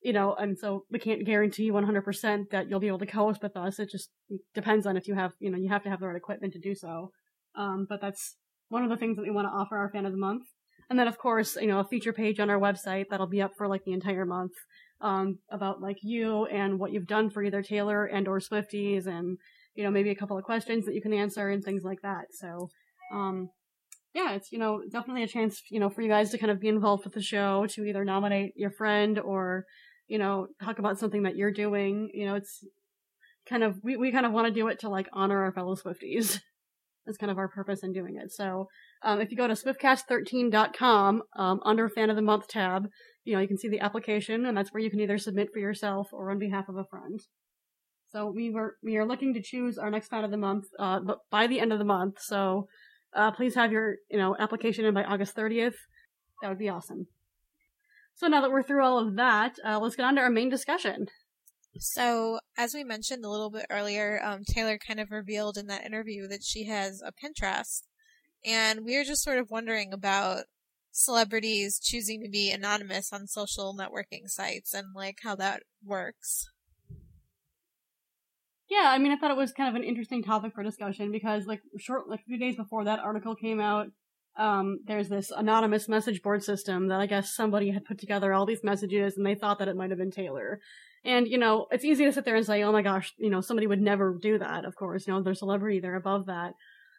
[0.02, 3.56] you know, and so we can't guarantee 100% that you'll be able to co-host with
[3.56, 3.78] us.
[3.78, 4.10] It just
[4.54, 6.60] depends on if you have, you know, you have to have the right equipment to
[6.60, 7.10] do so.
[7.56, 8.36] Um, but that's
[8.68, 10.42] one of the things that we want to offer our fan of the month.
[10.88, 13.52] And then, of course, you know, a feature page on our website that'll be up
[13.56, 14.52] for like the entire month,
[15.00, 19.38] um, about like you and what you've done for either Taylor and or Swifties and,
[19.74, 22.26] you know, maybe a couple of questions that you can answer and things like that.
[22.30, 22.68] So,
[23.12, 23.48] um,
[24.14, 26.60] yeah, it's, you know, definitely a chance, you know, for you guys to kind of
[26.60, 29.64] be involved with the show, to either nominate your friend or,
[30.08, 32.10] you know, talk about something that you're doing.
[32.14, 32.64] You know, it's
[33.48, 35.74] kind of, we, we kind of want to do it to like honor our fellow
[35.76, 36.40] Swifties.
[37.06, 38.32] That's kind of our purpose in doing it.
[38.32, 38.68] So,
[39.02, 42.88] um, if you go to swiftcast13.com, um, under fan of the month tab,
[43.24, 45.60] you know, you can see the application and that's where you can either submit for
[45.60, 47.20] yourself or on behalf of a friend.
[48.08, 51.00] So we were, we are looking to choose our next fan of the month, uh,
[51.00, 52.20] but by the end of the month.
[52.20, 52.68] So,
[53.14, 55.76] uh, please have your, you know, application in by August 30th.
[56.42, 57.06] That would be awesome.
[58.14, 60.48] So now that we're through all of that, uh, let's get on to our main
[60.48, 61.06] discussion.
[61.78, 65.84] So, as we mentioned a little bit earlier, um, Taylor kind of revealed in that
[65.84, 67.82] interview that she has a Pinterest.
[68.44, 70.44] And we are just sort of wondering about
[70.92, 76.48] celebrities choosing to be anonymous on social networking sites and like how that works.
[78.68, 81.46] Yeah, I mean, I thought it was kind of an interesting topic for discussion because,
[81.46, 83.88] like, short, like a few days before that article came out,
[84.36, 88.44] um, there's this anonymous message board system that I guess somebody had put together all
[88.44, 90.60] these messages and they thought that it might have been Taylor.
[91.06, 93.40] And, you know, it's easy to sit there and say, oh my gosh, you know,
[93.40, 96.54] somebody would never do that, of course, you know, they're celebrity, they're above that.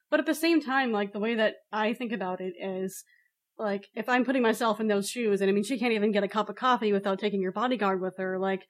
[0.09, 3.03] But at the same time, like, the way that I think about it is,
[3.59, 6.23] like, if I'm putting myself in those shoes, and I mean, she can't even get
[6.23, 8.61] a cup of coffee without taking her bodyguard with her, like,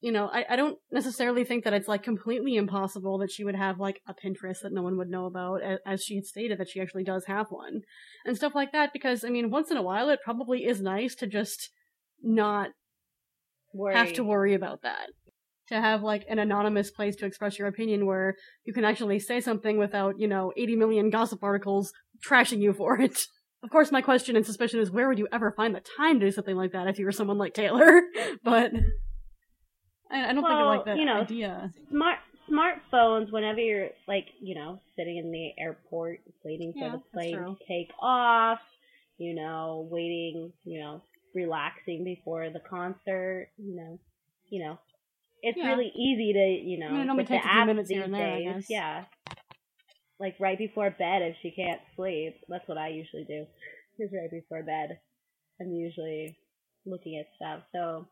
[0.00, 3.54] you know, I, I don't necessarily think that it's like completely impossible that she would
[3.54, 6.58] have like a Pinterest that no one would know about, a- as she had stated
[6.58, 7.82] that she actually does have one,
[8.24, 8.92] and stuff like that.
[8.92, 11.70] Because I mean, once in a while, it probably is nice to just
[12.20, 12.70] not
[13.72, 13.94] Worry.
[13.94, 15.08] have to worry about that.
[15.68, 19.40] To have like an anonymous place to express your opinion where you can actually say
[19.40, 21.92] something without, you know, 80 million gossip articles
[22.26, 23.18] trashing you for it.
[23.62, 26.26] Of course, my question and suspicion is where would you ever find the time to
[26.26, 28.02] do something like that if you were someone like Taylor?
[28.44, 28.72] but
[30.10, 31.70] I, I don't think I like that you know, idea.
[31.90, 32.18] smart
[32.50, 37.36] smartphones whenever you're like you know sitting in the airport waiting for Yeah, the plane
[37.36, 38.58] to take off
[39.16, 41.02] you know waiting you know
[41.34, 43.98] relaxing before the concert you know
[44.50, 44.78] you know.
[45.44, 45.68] It's Yeah.
[45.70, 47.66] really easy to you know I mean, it only with the takes a few apps
[47.66, 48.54] minutes these here and there, I days.
[48.54, 48.70] guess.
[48.70, 49.04] yeah.
[50.20, 52.36] Like right before bed if she can't sleep.
[52.48, 53.46] That's what i usually do
[53.98, 54.98] is right before bed.
[55.60, 56.36] I'm usually
[56.86, 57.62] looking at stuff.
[57.72, 58.06] So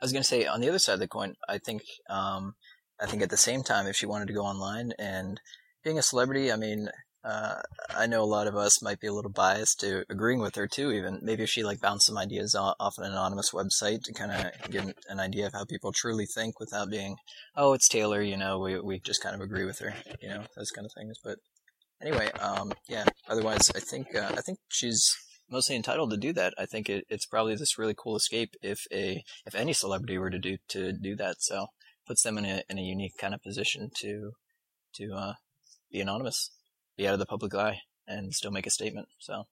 [0.00, 2.54] I was gonna say on the other side of the coin, I think um,
[3.00, 5.40] I think at the same time, if she wanted to go online and
[5.84, 6.88] being a celebrity, I mean,
[7.24, 7.62] uh,
[7.96, 10.66] I know a lot of us might be a little biased to agreeing with her
[10.66, 10.90] too.
[10.90, 14.70] Even maybe if she like bounced some ideas off an anonymous website to kind of
[14.70, 17.16] get an- idea of how people truly think without being,
[17.56, 20.42] oh, it's Taylor, you know, we we just kind of agree with her, you know,
[20.56, 21.16] those kind of things.
[21.22, 21.38] But
[22.00, 23.04] anyway, um, yeah.
[23.28, 25.14] Otherwise, I think uh, I think she's
[25.48, 26.54] mostly entitled to do that.
[26.58, 30.30] I think it, it's probably this really cool escape if a if any celebrity were
[30.30, 31.36] to do to do that.
[31.40, 31.66] So
[32.06, 34.32] puts them in a in a unique kind of position to
[34.94, 35.34] to uh,
[35.90, 36.50] be anonymous,
[36.96, 39.08] be out of the public eye, and still make a statement.
[39.18, 39.44] So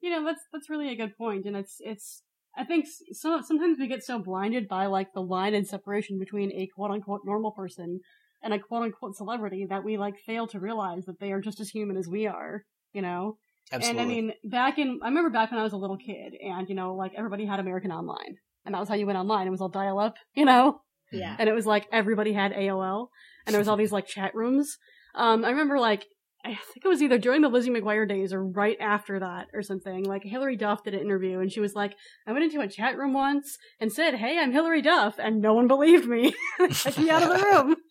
[0.00, 2.22] You know, that's that's really a good point, and it's it's.
[2.58, 6.18] I think s- some sometimes we get so blinded by like the line and separation
[6.18, 8.00] between a quote unquote normal person
[8.42, 11.60] and a quote unquote celebrity that we like fail to realize that they are just
[11.60, 12.64] as human as we are.
[12.92, 13.36] You know,
[13.72, 16.34] absolutely, And I mean, back in, I remember back when I was a little kid,
[16.42, 19.46] and you know, like everybody had American Online, and that was how you went online.
[19.46, 20.80] It was all dial up, you know,
[21.12, 23.08] yeah and it was like everybody had AOL,
[23.46, 24.78] and there was all these like chat rooms.
[25.14, 26.06] Um, I remember like
[26.46, 29.62] I think it was either during the Lizzie McGuire days or right after that or
[29.62, 30.04] something.
[30.04, 31.94] Like Hilary Duff did an interview, and she was like,
[32.26, 35.54] "I went into a chat room once and said, hey, I'm Hilary Duff,' and no
[35.54, 36.34] one believed me.
[36.58, 37.76] Kicked me out of the room."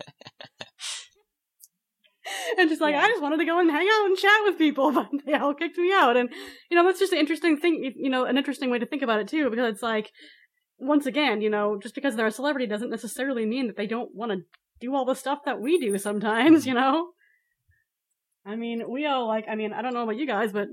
[2.57, 3.01] and just like Yeah.
[3.01, 5.53] I just wanted to go and hang out and chat with people, but they all
[5.53, 6.17] kicked me out.
[6.17, 6.29] And
[6.69, 7.93] you know that's just an interesting thing.
[7.95, 10.11] You know, an interesting way to think about it too, because it's like
[10.77, 14.13] once again, you know, just because they're a celebrity doesn't necessarily mean that they don't
[14.13, 14.39] want to
[14.79, 16.65] do all the stuff that we do sometimes.
[16.65, 17.09] You know.
[18.45, 19.45] I mean, we all like.
[19.49, 20.67] I mean, I don't know about you guys, but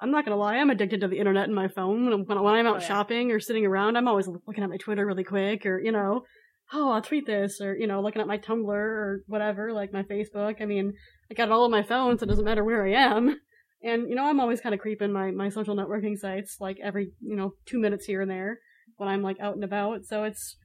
[0.00, 0.56] I'm not gonna lie.
[0.56, 2.04] I'm addicted to the internet and my phone.
[2.04, 2.86] When I'm, when I'm out Oh, yeah.
[2.86, 6.24] shopping or sitting around, I'm always looking at my Twitter really quick, or you know,
[6.72, 10.02] oh, I'll tweet this, or you know, looking at my Tumblr or whatever, like my
[10.02, 10.60] Facebook.
[10.60, 10.92] I mean,
[11.30, 13.38] I got it all on my phone, so it doesn't matter where I am.
[13.82, 17.12] And you know, I'm always kind of creeping my my social networking sites, like every
[17.20, 18.58] you know two minutes here and there
[18.96, 20.04] when I'm like out and about.
[20.06, 20.56] So it's,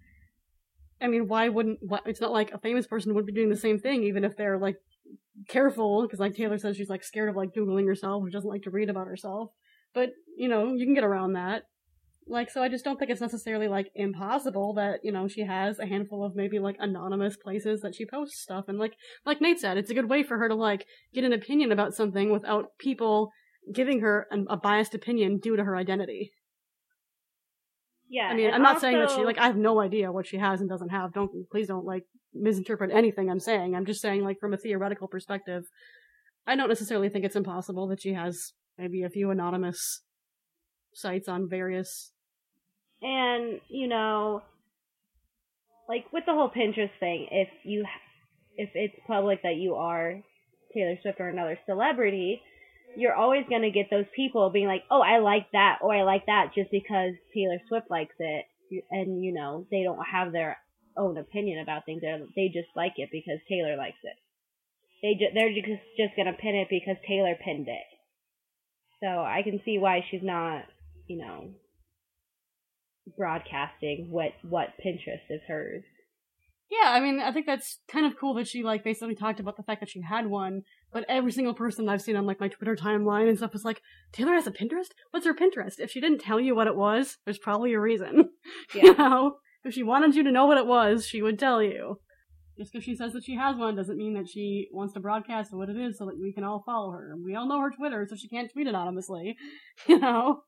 [1.02, 1.80] I mean, why wouldn't?
[2.06, 4.58] It's not like a famous person would be doing the same thing, even if they're
[4.58, 4.78] like
[5.48, 8.64] careful, because like Taylor says, she's like scared of like googling herself, or doesn't like
[8.64, 9.52] to read about herself.
[9.94, 11.64] But you know, you can get around that.
[12.28, 15.80] Like, so I just don't think it's necessarily like impossible that you know she has
[15.80, 18.94] a handful of maybe like anonymous places that she posts stuff, and like
[19.26, 21.96] like Nate said, it's a good way for her to like get an opinion about
[21.96, 23.32] something without people
[23.74, 26.32] giving her an, a biased opinion due to her identity.
[28.12, 30.38] Yeah I mean, I'm not saying that she like I have no idea what she
[30.38, 31.14] has and doesn't have.
[31.14, 33.76] Don't please don't like misinterpret anything I'm saying.
[33.76, 35.64] I'm just saying like from a theoretical perspective,
[36.46, 40.02] I don't necessarily think it's impossible that she has maybe a few anonymous
[40.94, 42.12] sites on various.
[43.02, 44.42] And, you know,
[45.88, 47.86] like with the whole Pinterest thing, if you,
[48.56, 50.22] if it's public that you are
[50.74, 52.42] Taylor Swift or another celebrity,
[52.98, 56.04] you're always going to get those people being like, oh, I like that, or I
[56.04, 58.46] like that just because Taylor Swift likes it.
[58.90, 60.58] And, you know, they don't have their
[60.98, 62.02] own opinion about things.
[62.02, 64.16] They're, they just like it because Taylor likes it.
[65.02, 67.88] They ju- they're just, just going to pin it because Taylor pinned it.
[69.04, 70.64] So I can see why she's not,
[71.08, 71.50] you know,
[73.18, 75.84] broadcasting what what Pinterest is hers.
[76.70, 79.58] Yeah, I mean, I think that's kind of cool that she like basically talked about
[79.58, 82.48] the fact that she had one, but every single person I've seen on like my
[82.48, 84.90] Twitter timeline and stuff was like, Taylor has a Pinterest?
[85.12, 85.80] What's her Pinterest?
[85.80, 88.30] If she didn't tell you what it was, there's probably a reason.
[88.74, 89.38] you know?
[89.64, 92.00] If she wanted you to know what it was, she would tell you.
[92.58, 95.54] Just because she says that she has one doesn't mean that she wants to broadcast
[95.54, 97.16] what it is so that we can all follow her.
[97.24, 99.38] We all know her Twitter, so she can't tweet anonymously.
[99.88, 100.44] You know?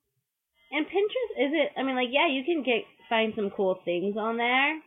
[0.71, 1.71] And Pinterest is it?
[1.77, 4.79] I mean, like, yeah, you can get find some cool things on there,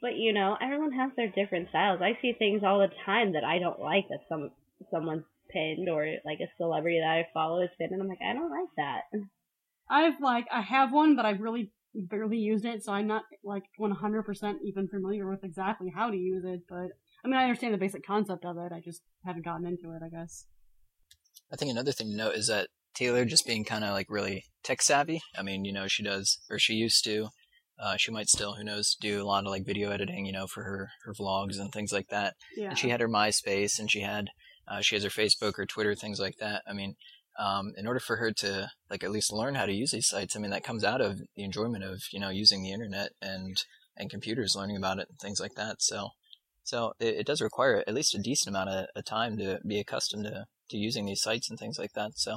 [0.00, 2.00] but you know, everyone has their different styles.
[2.02, 4.50] I see things all the time that I don't like that some
[4.90, 8.32] someone's pinned or like a celebrity that I follow is pinned, and I'm like, I
[8.32, 9.02] don't like that.
[9.90, 13.64] I've like I have one, but I've really barely used it, so I'm not like
[13.78, 16.60] 100% even familiar with exactly how to use it.
[16.68, 16.88] But
[17.24, 18.72] I mean, I understand the basic concept of it.
[18.72, 20.02] I just haven't gotten into it.
[20.04, 20.46] I guess.
[21.52, 24.44] I think another thing to note is that Taylor just being kind of like really
[24.62, 25.20] tech savvy.
[25.36, 27.28] I mean, you know, she does, or she used to.
[27.78, 30.46] Uh, she might still, who knows, do a lot of like video editing, you know,
[30.46, 32.34] for her her vlogs and things like that.
[32.56, 32.70] Yeah.
[32.70, 34.28] And she had her MySpace, and she had
[34.68, 36.62] uh, she has her Facebook, or Twitter, things like that.
[36.66, 36.94] I mean,
[37.38, 40.36] um, in order for her to like at least learn how to use these sites,
[40.36, 43.56] I mean, that comes out of the enjoyment of you know using the internet and
[43.96, 45.82] and computers, learning about it and things like that.
[45.82, 46.08] So,
[46.62, 49.78] so it, it does require at least a decent amount of, of time to be
[49.80, 52.12] accustomed to to using these sites and things like that.
[52.16, 52.32] So,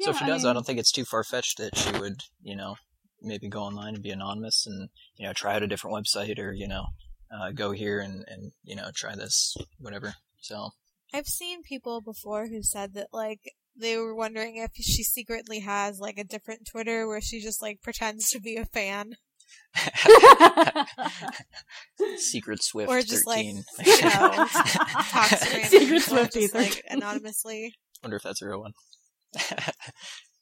[0.00, 1.76] so if Yeah, she I does, I, mean- don't think it's too far fetched that
[1.76, 2.76] she would, you know,
[3.22, 6.52] maybe go online and be anonymous and you know try out a different website or
[6.52, 6.84] you know
[7.34, 10.14] uh, go here and and you know try this whatever.
[10.40, 10.70] So
[11.14, 16.00] I've seen people before who said that like they were wondering if she secretly has
[16.00, 19.14] like a different Twitter where she just like pretends to be a fan
[22.16, 23.64] Secret Swift or just like 13.
[23.86, 26.82] you know to random Secret people Swiftie just like 13.
[26.90, 27.74] anonymously.
[28.02, 28.72] Wonder if that's a real one.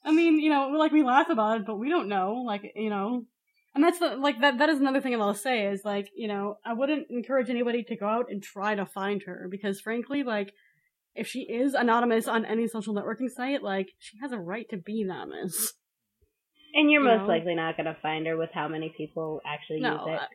[0.03, 2.41] I mean, you know, like we laugh about it, but we don't know.
[2.45, 3.25] Like, you know,
[3.75, 4.57] and that's the, like that.
[4.59, 7.83] That is another thing that I'll say is like, you know, I wouldn't encourage anybody
[7.83, 10.51] to go out and try to find her because, frankly, like,
[11.15, 14.77] if she is anonymous on any social networking site, like, she has a right to
[14.77, 15.73] be anonymous.
[16.75, 17.27] And you're You most know?
[17.27, 20.19] likely not going to find her with how many people actually No, use it.
[20.21, 20.27] I-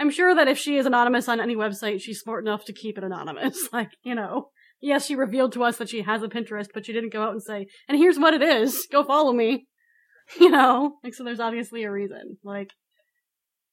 [0.00, 2.96] I'm sure that if she is anonymous on any website, she's smart enough to keep
[2.98, 3.68] it anonymous.
[3.72, 4.50] Like, you know,
[4.80, 7.32] yes, she revealed to us that she has a Pinterest, but she didn't go out
[7.32, 8.86] and say, and here's what it is.
[8.92, 9.66] Go follow me.
[10.40, 10.96] You know?
[11.02, 12.36] Like, so there's obviously a reason.
[12.44, 12.70] Like,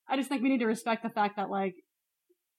[0.07, 1.73] I just think we need to respect the fact that, like,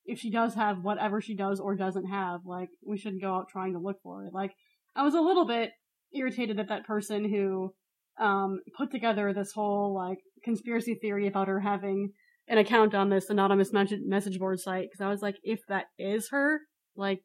[0.05, 3.49] if she does have whatever she does or doesn't have, like, we shouldn't go out
[3.51, 4.33] trying to look for it.
[4.33, 4.53] Like,
[4.95, 5.71] I was a little bit
[6.15, 7.75] irritated at that person who,
[8.19, 12.13] um, put together this whole, like, conspiracy theory about her having
[12.49, 16.29] an account on this anonymous message, board site because I was like, if that is
[16.31, 16.61] her,
[16.95, 17.21] like,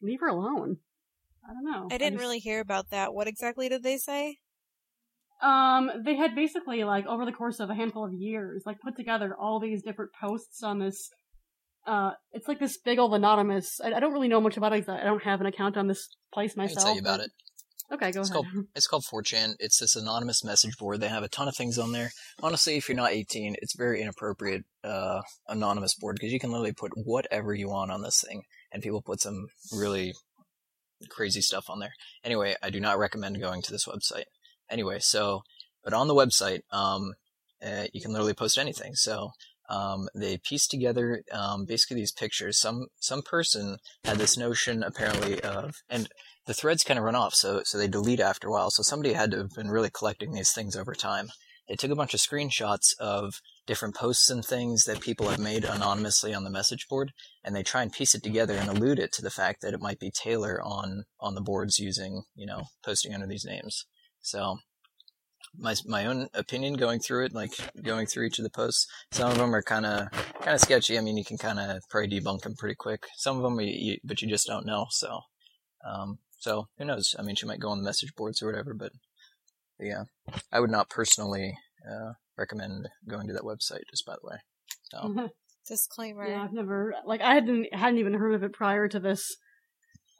[0.00, 0.76] leave her alone.
[1.48, 1.88] I don't know.
[1.90, 3.12] I didn't just- really hear about that.
[3.12, 4.38] What exactly did they say?
[5.42, 8.96] Um, they had basically like over the course of a handful of years, like put
[8.96, 11.08] together all these different posts on this.
[11.86, 13.80] Uh, it's like this big old anonymous.
[13.82, 14.86] I, I don't really know much about it.
[14.88, 16.84] I don't have an account on this place I can myself.
[16.84, 17.30] tell you about but- it.
[17.92, 18.44] Okay, go It's ahead.
[18.44, 19.54] called it's called 4chan.
[19.58, 21.00] It's this anonymous message board.
[21.00, 22.10] They have a ton of things on there.
[22.40, 26.72] Honestly, if you're not 18, it's very inappropriate uh, anonymous board because you can literally
[26.72, 30.12] put whatever you want on this thing, and people put some really
[31.08, 31.92] crazy stuff on there.
[32.22, 34.24] Anyway, I do not recommend going to this website.
[34.70, 35.42] Anyway, so
[35.82, 37.14] but on the website, um,
[37.64, 38.94] uh, you can literally post anything.
[38.94, 39.30] So
[39.68, 42.58] um, they pieced together um, basically these pictures.
[42.58, 46.08] Some some person had this notion apparently of and
[46.46, 48.70] the threads kind of run off, so so they delete after a while.
[48.70, 51.28] So somebody had to have been really collecting these things over time.
[51.68, 55.64] They took a bunch of screenshots of different posts and things that people have made
[55.64, 57.12] anonymously on the message board,
[57.44, 59.80] and they try and piece it together and allude it to the fact that it
[59.80, 63.86] might be Taylor on on the boards using you know posting under these names.
[64.22, 64.58] So
[65.58, 67.52] my my own opinion going through it, like
[67.82, 70.98] going through each of the posts, some of them are kind of kind of sketchy.
[70.98, 73.06] I mean, you can kind of probably debunk them pretty quick.
[73.16, 74.86] Some of them, you, you, but you just don't know.
[74.90, 75.20] So,
[75.86, 77.14] um, so who knows?
[77.18, 78.92] I mean, she might go on the message boards or whatever, but
[79.78, 80.04] yeah,
[80.52, 81.54] I would not personally
[81.90, 83.82] uh, recommend going to that website.
[83.90, 84.36] Just by the way,
[84.90, 85.30] so
[85.66, 86.26] Disclaimer.
[86.26, 89.36] yeah, I've never like I hadn't hadn't even heard of it prior to this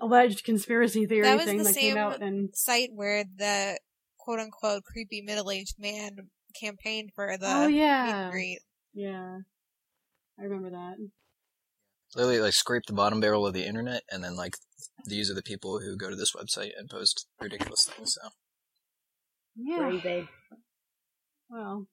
[0.00, 3.78] alleged conspiracy theory That was thing the that came out and Site where the
[4.22, 6.16] quote unquote creepy middle aged man
[6.58, 8.58] campaigned for the oh yeah and
[8.92, 9.38] yeah.
[10.38, 10.96] I remember that.
[12.16, 14.56] Literally like scrape the bottom barrel of the internet, and then like
[15.04, 18.14] these are the people who go to this website and post ridiculous things.
[18.14, 18.28] So.
[19.56, 19.78] Yeah.
[19.78, 20.28] Crazy.
[21.48, 21.86] Well,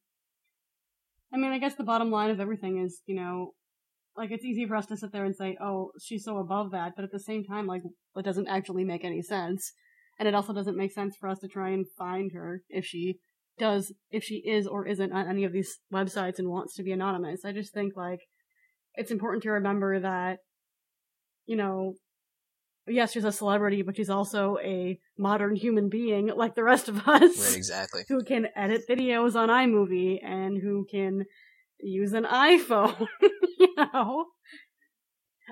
[1.34, 3.54] I mean, I guess the bottom line of everything is, you know,
[4.16, 6.94] like it's easy for us to sit there and say, "Oh, she's so above that,"
[6.96, 7.84] but at the same time, like
[8.16, 9.74] it doesn't actually make any sense,
[10.20, 13.20] and it also doesn't make sense for us to try and find her if she
[13.58, 16.92] does, if she is or isn't on any of these websites and wants to be
[16.92, 17.46] anonymous.
[17.46, 18.22] I just think like
[18.96, 20.40] it's important to remember that,
[21.46, 21.94] you know,
[22.88, 26.98] yes, she's a celebrity, but she's also a modern human being like the rest of
[27.08, 28.04] us right, exactly.
[28.08, 31.26] who can edit videos on iMovie and who can
[31.80, 33.08] use an iPhone,
[33.60, 34.26] you know?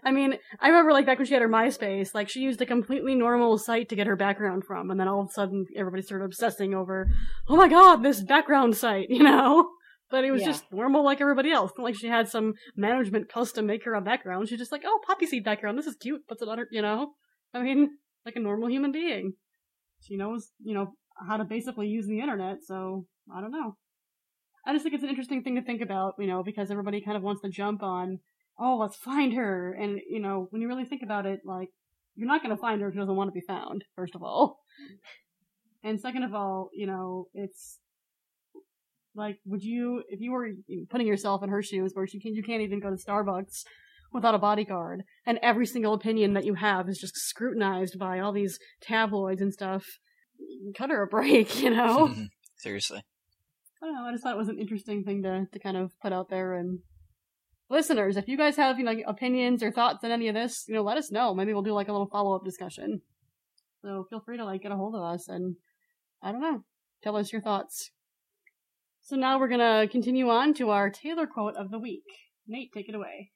[0.03, 2.65] I mean, I remember like back when she had her MySpace, like she used a
[2.65, 6.03] completely normal site to get her background from, and then all of a sudden everybody
[6.03, 7.07] started obsessing over,
[7.47, 9.69] oh my god, this background site, you know?
[10.11, 10.47] But it was Yeah.
[10.47, 11.71] just normal like everybody else.
[11.77, 14.47] Not like she had some management custom make her a background.
[14.47, 16.27] She's just like, oh, poppy seed background, this is cute.
[16.27, 17.13] Puts it on her, you know?
[17.53, 17.89] I mean,
[18.25, 19.33] like a normal human being.
[20.01, 20.93] She knows, you know,
[21.27, 23.75] how to basically use the internet, so I don't know.
[24.67, 27.15] I just think it's an interesting thing to think about, you know, because everybody kind
[27.17, 28.19] of wants to jump on,
[28.59, 29.73] oh, let's find her.
[29.73, 31.69] And, you know, when you really think about it, like,
[32.15, 34.23] you're not going to find her if she doesn't want to be found, first of
[34.23, 34.59] all.
[35.85, 37.77] And second of all, you know, it's
[39.13, 40.49] like, would you, if you were
[40.89, 43.65] putting yourself in her shoes where she can, you can't even go to Starbucks
[44.11, 48.31] without a bodyguard, and every single opinion that you have is just scrutinized by all
[48.31, 49.85] these tabloids and stuff,
[50.75, 52.15] cut her a break, you know?
[52.57, 53.03] Seriously.
[53.83, 54.05] I don't know.
[54.05, 56.55] I just thought it was an interesting thing to to kind of put out there.
[56.55, 56.79] And
[57.69, 60.73] listeners, if you guys have you know opinions or thoughts on any of this, you
[60.73, 61.33] know, let us know.
[61.33, 63.01] Maybe we'll do like a little follow up discussion.
[63.81, 65.55] So feel free to like get a hold of us and
[66.21, 66.63] I don't know,
[67.03, 67.91] tell us your thoughts.
[69.01, 72.03] So now we're gonna continue on to our Taylor quote of the week.
[72.47, 73.31] Nate, take it away.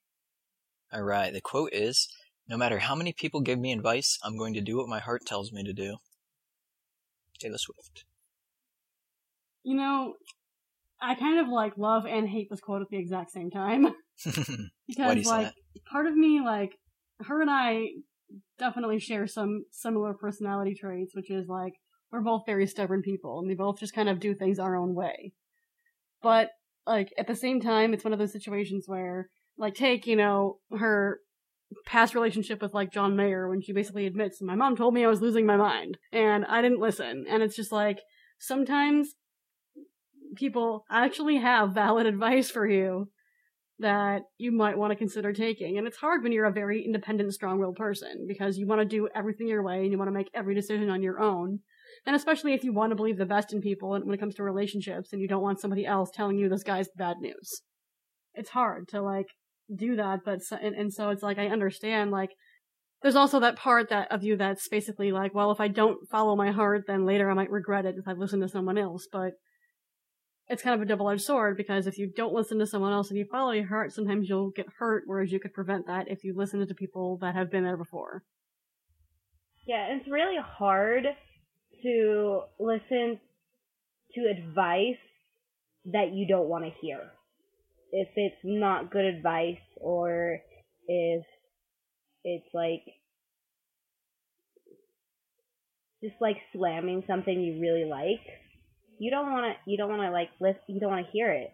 [0.91, 1.31] All right.
[1.31, 2.07] The quote is
[2.47, 5.25] No matter how many people give me advice, I'm going to do what my heart
[5.25, 5.97] tells me to do.
[7.39, 8.05] Taylor Swift.
[9.63, 10.15] You know,
[11.01, 13.87] I kind of like love and hate this quote at the exact same time.
[14.87, 15.53] Because like
[15.91, 16.71] part of me like
[17.21, 17.89] her and I
[18.57, 21.73] definitely share some similar personality traits, which is like
[22.11, 24.95] we're both very stubborn people and we both just kind of do things our own
[24.95, 25.33] way.
[26.21, 26.49] But
[26.87, 30.57] like at the same time, it's one of those situations where like take you know
[30.77, 31.19] her
[31.85, 35.07] past relationship with like John Mayer when she basically admits my mom told me I
[35.07, 37.99] was losing my mind and I didn't listen and it's just like
[38.39, 39.13] sometimes
[40.35, 43.09] people actually have valid advice for you
[43.79, 45.77] that you might want to consider taking.
[45.77, 48.85] And it's hard when you're a very independent, strong willed person because you want to
[48.85, 51.59] do everything your way and you want to make every decision on your own.
[52.05, 54.35] And especially if you want to believe the best in people and when it comes
[54.35, 57.61] to relationships and you don't want somebody else telling you this guy's bad news.
[58.33, 59.27] It's hard to like
[59.73, 62.31] do that, but so, and, and so it's like I understand like
[63.01, 66.35] there's also that part that of you that's basically like, well, if I don't follow
[66.35, 69.07] my heart, then later I might regret it if I listen to someone else.
[69.09, 69.31] But
[70.49, 73.17] it's kind of a double-edged sword because if you don't listen to someone else and
[73.19, 76.33] you follow your heart, sometimes you'll get hurt, whereas you could prevent that if you
[76.35, 78.23] listen to people that have been there before.
[79.67, 81.05] Yeah, it's really hard
[81.83, 83.19] to listen
[84.15, 84.97] to advice
[85.85, 86.99] that you don't want to hear.
[87.91, 90.39] If it's not good advice or
[90.87, 91.23] if
[92.23, 92.81] it's like
[96.03, 98.25] just like slamming something you really like,
[98.99, 101.31] you don't want to you don't want to like list you don't want to hear
[101.31, 101.51] it.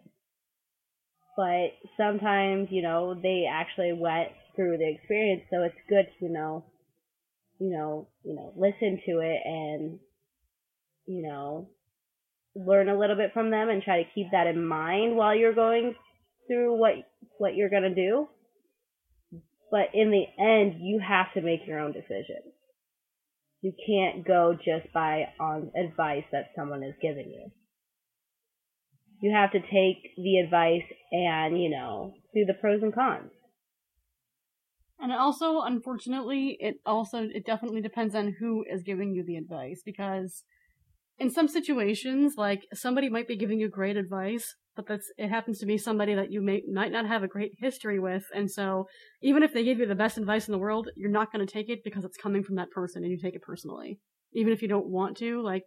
[1.36, 6.64] But sometimes, you know, they actually went through the experience, so it's good to know
[7.58, 9.98] you know, you know, listen to it and
[11.06, 11.68] you know,
[12.54, 15.54] learn a little bit from them and try to keep that in mind while you're
[15.54, 15.94] going
[16.46, 16.94] through what
[17.38, 18.28] what you're going to do.
[19.70, 22.40] But in the end, you have to make your own decision.
[23.66, 27.50] You can't go just by on advice that someone is giving you.
[29.20, 33.32] You have to take the advice and, you know, do the pros and cons.
[35.00, 39.82] And also, unfortunately, it also it definitely depends on who is giving you the advice
[39.84, 40.44] because
[41.18, 45.58] in some situations, like somebody might be giving you great advice, but that's it happens
[45.58, 48.86] to be somebody that you may might not have a great history with, and so
[49.22, 51.50] even if they give you the best advice in the world, you're not going to
[51.50, 53.98] take it because it's coming from that person, and you take it personally,
[54.34, 55.42] even if you don't want to.
[55.42, 55.62] Like,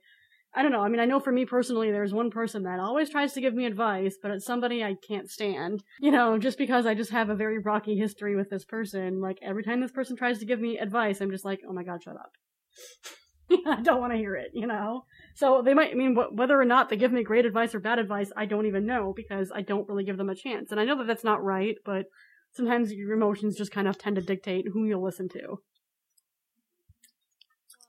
[0.54, 0.82] I don't know.
[0.82, 3.54] I mean, I know for me personally, there's one person that always tries to give
[3.56, 5.84] me advice, but it's somebody I can't stand.
[6.00, 9.20] You know, just because I just have a very rocky history with this person.
[9.20, 11.84] Like every time this person tries to give me advice, I'm just like, oh my
[11.84, 12.32] god, shut up.
[13.68, 15.06] I don't want to hear it, you know?
[15.36, 17.80] So they might, I mean, wh- whether or not they give me great advice or
[17.80, 20.72] bad advice, I don't even know because I don't really give them a chance.
[20.72, 22.06] And I know that that's not right, but
[22.54, 25.60] sometimes your emotions just kind of tend to dictate who you'll listen to.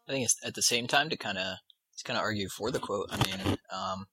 [0.08, 1.56] I think it's at the same time to kind of
[1.98, 3.08] to kind of argue for the quote.
[3.10, 4.06] I mean, um,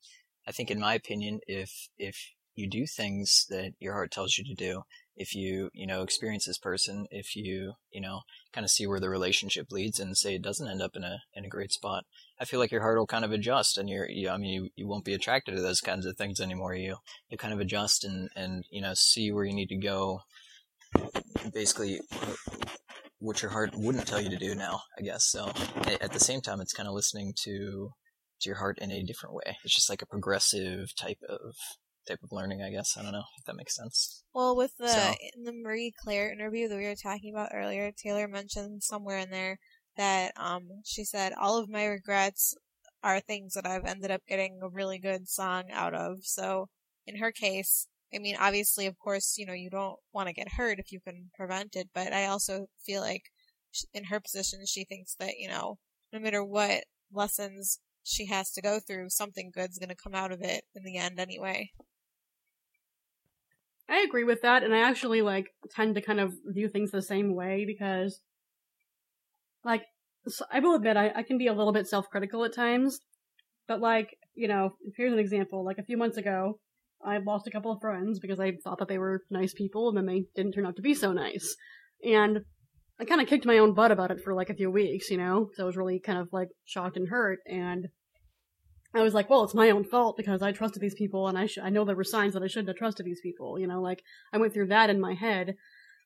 [0.47, 2.15] I think in my opinion, if if
[2.55, 4.84] you do things that your heart tells you to do,
[5.18, 8.22] if you you know experience this person, if you you know
[8.53, 11.20] kind of see where the relationship leads, and say it doesn't end up in a
[11.34, 12.05] in a great spot,
[12.39, 14.70] I feel like your heart will kind of adjust, and you're you, I mean you,
[14.76, 16.76] you won't be attracted to those kinds of things anymore.
[16.76, 16.97] You
[17.30, 20.22] you kind of adjust and and you know see where you need to go.
[21.53, 21.99] Basically,
[23.20, 25.26] what your heart wouldn't tell you to do now, I guess.
[25.26, 25.51] So
[25.99, 27.91] at the same time, it's kind of listening to
[28.41, 29.57] to your heart in a different way.
[29.63, 31.55] It's just like a progressive type of
[32.07, 32.95] type of learning, I guess.
[32.97, 34.23] I don't know if that makes sense.
[34.33, 37.91] Well, with the So- in the Marie Claire interview that we were talking about earlier,
[37.91, 39.57] Taylor mentioned somewhere in there
[39.95, 42.53] that um she said all of my regrets
[43.03, 46.19] are things that I've ended up getting a really good song out of.
[46.23, 46.69] So
[47.05, 50.53] in her case, I mean, obviously, of course, you know, you don't want to get
[50.53, 53.23] hurt if you can prevent it, but I also feel like
[53.93, 55.77] in her position, she thinks that, you know,
[56.13, 60.31] no matter what lessons she has to go through, something good's going to come out
[60.31, 61.71] of it in the end anyway.
[63.89, 67.01] I agree with that, and I actually like tend to kind of view things the
[67.01, 68.19] same way because,
[69.63, 69.83] like,
[70.27, 72.99] so I will admit I, I can be a little bit self-critical at times,
[73.67, 75.63] but like, you know, here's an example.
[75.63, 76.59] Like a few months ago,
[77.01, 79.97] I lost a couple of friends because I thought that they were nice people, and
[79.97, 81.55] then they didn't turn out to be so nice,
[82.03, 82.39] and
[82.99, 85.17] I kind of kicked my own butt about it for like a few weeks, you
[85.17, 85.49] know.
[85.53, 87.88] So I was really kind of like shocked and hurt, and
[88.95, 91.45] I was like, well, it's my own fault because I trusted these people and I
[91.45, 93.81] sh- I know there were signs that I shouldn't have trusted these people, you know,
[93.81, 94.01] like
[94.33, 95.55] I went through that in my head.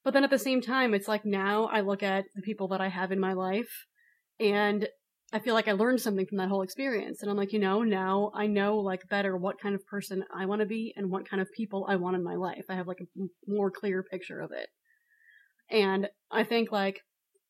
[0.03, 2.81] But then at the same time, it's like now I look at the people that
[2.81, 3.85] I have in my life
[4.39, 4.87] and
[5.33, 7.21] I feel like I learned something from that whole experience.
[7.21, 10.45] And I'm like, you know, now I know like better what kind of person I
[10.45, 12.65] want to be and what kind of people I want in my life.
[12.67, 14.67] I have like a more clear picture of it.
[15.69, 16.99] And I think like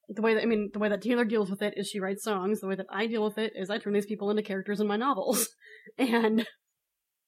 [0.09, 2.23] the way that I mean the way that Taylor deals with it is she writes
[2.23, 2.59] songs.
[2.59, 4.87] The way that I deal with it is I turn these people into characters in
[4.87, 5.47] my novels,
[5.97, 6.45] and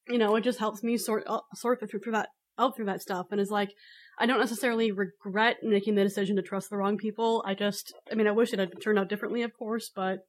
[0.07, 3.01] you know it just helps me sort uh, sort through, through that out through that
[3.01, 3.28] stuff.
[3.32, 3.74] And is like
[4.19, 7.43] I don't necessarily regret making the decision to trust the wrong people.
[7.45, 10.19] I just I mean I wish it had turned out differently, of course, but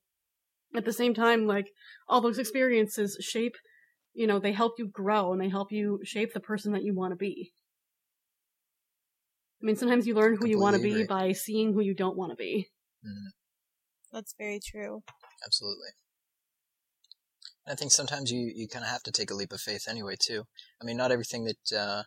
[0.77, 1.71] at the same time, like
[2.09, 3.55] all those experiences shape,
[4.13, 6.95] you know, they help you grow and they help you shape the person that you
[6.95, 7.53] want to be.
[9.65, 11.95] I mean, sometimes you learn who you want to be Completely by seeing who you
[11.95, 12.69] don't want to be.
[13.03, 13.33] Mhm.
[14.13, 15.03] That's very true.
[15.43, 15.89] Absolutely.
[17.65, 19.89] And I think sometimes you, you kind of have to take a leap of faith
[19.89, 20.47] anyway too.
[20.83, 22.03] I mean, not everything that uh,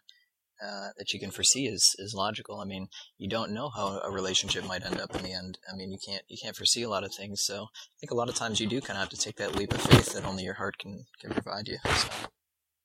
[0.64, 2.60] uh, that you can foresee is, is logical.
[2.60, 5.58] I mean, you don't know how a relationship might end up in the end.
[5.72, 7.44] I mean, you can't you can't foresee a lot of things.
[7.44, 9.56] So I think a lot of times you do kind of have to take that
[9.56, 11.80] leap of faith that only your heart can can provide you.
[11.86, 12.10] So,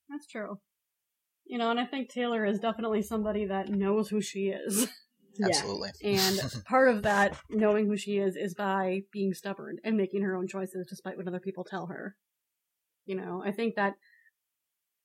[0.09, 0.57] That's true.
[1.45, 4.87] You know, and I think Taylor is definitely somebody that knows who she is.
[5.35, 5.47] Yeah.
[5.47, 5.89] absolutely.
[6.03, 10.35] And part of that knowing who she is is by being stubborn and making her
[10.35, 12.15] own choices despite what other people tell her.
[13.07, 13.93] You know, I think that,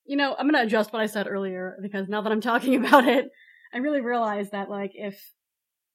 [0.05, 2.75] you know, I'm going to adjust what I said earlier because now that I'm talking
[2.85, 3.29] about it,
[3.73, 5.19] I really realize that, like, if,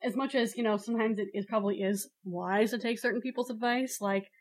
[0.02, 3.50] as much as, you know, sometimes it is probably is wise to take certain people's
[3.50, 4.32] advice, like,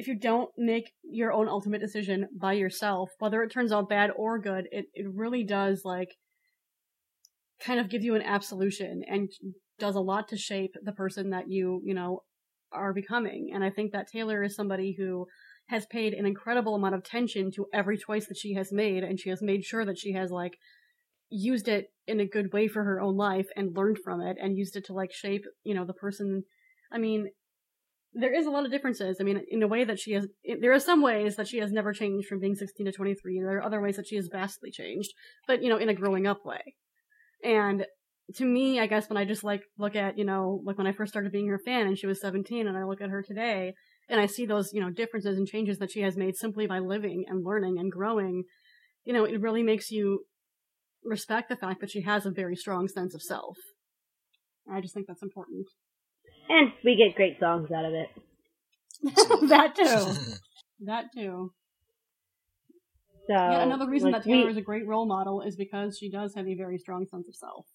[0.00, 4.10] if you don't make your own ultimate decision by yourself, whether it turns out bad
[4.16, 6.08] or good, it, it really does, like,
[7.62, 9.28] kind of give you an absolution and
[9.78, 12.20] does a lot to shape the person that you, you know,
[12.72, 13.50] are becoming.
[13.52, 15.26] And I think that Taylor is somebody who
[15.68, 19.20] has paid an incredible amount of attention to every choice that she has made, and
[19.20, 20.54] she has made sure that she has, like,
[21.28, 24.56] used it in a good way for her own life and learned from it and
[24.56, 26.44] used it to, like, shape, you know, the person.
[26.90, 27.28] I mean,
[28.12, 29.18] there is a lot of differences.
[29.20, 30.26] I mean, in a way that she has,
[30.60, 33.40] there are some ways that she has never changed from being 16 to 23.
[33.40, 35.10] There are other ways that she has vastly changed,
[35.46, 36.74] but, you know, in a growing up way.
[37.44, 37.86] And
[38.36, 40.92] to me, I guess when I just like look at, you know, like when I
[40.92, 43.74] first started being her fan and she was 17 and I look at her today
[44.08, 46.78] and I see those, you know, differences and changes that she has made simply by
[46.78, 48.44] living and learning and growing,
[49.04, 50.24] you know, it really makes you
[51.04, 53.56] respect the fact that she has a very strong sense of self.
[54.70, 55.66] I just think that's important.
[56.50, 58.08] And we get great songs out of it.
[59.48, 60.34] that too.
[60.86, 61.52] That too.
[63.28, 65.98] So yeah, another reason like, that Taylor we- is a great role model is because
[65.98, 67.66] she does have a very strong sense of self.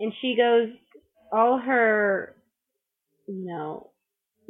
[0.00, 0.70] and she goes
[1.32, 2.34] all her
[3.26, 3.90] you know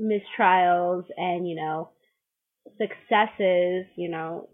[0.00, 1.90] mistrials and you know
[2.78, 4.48] successes you know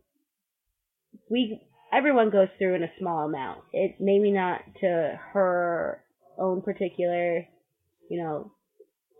[1.31, 1.61] we
[1.93, 6.03] everyone goes through in a small amount it maybe not to her
[6.39, 7.45] own particular
[8.11, 8.53] you know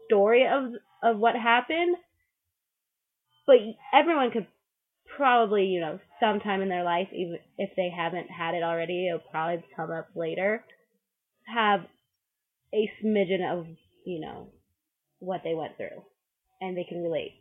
[0.07, 1.97] story of of what happened
[3.47, 3.57] but
[3.93, 4.47] everyone could
[5.17, 9.21] probably you know sometime in their life even if they haven't had it already it'll
[9.31, 10.65] probably come up later
[11.47, 11.81] have
[12.75, 13.67] a smidgen of,
[14.05, 14.49] you know,
[15.21, 16.03] what they went through.
[16.61, 17.33] And they can relate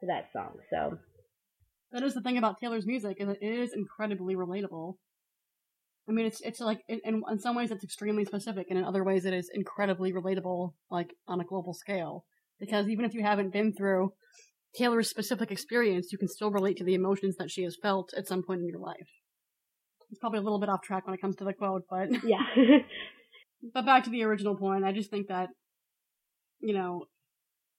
[0.00, 0.58] to that song.
[0.70, 0.98] So
[1.92, 4.96] That is the thing about Taylor's music is it is incredibly relatable.
[6.08, 8.84] I mean, it's it's like in, in in some ways it's extremely specific, and in
[8.84, 12.24] other ways it is incredibly relatable, like on a global scale.
[12.58, 14.12] Because even if you haven't been through
[14.74, 18.26] Taylor's specific experience, you can still relate to the emotions that she has felt at
[18.26, 19.08] some point in your life.
[20.10, 22.44] It's probably a little bit off track when it comes to the quote, but yeah.
[23.74, 25.48] but back to the original point, I just think that,
[26.60, 27.06] you know,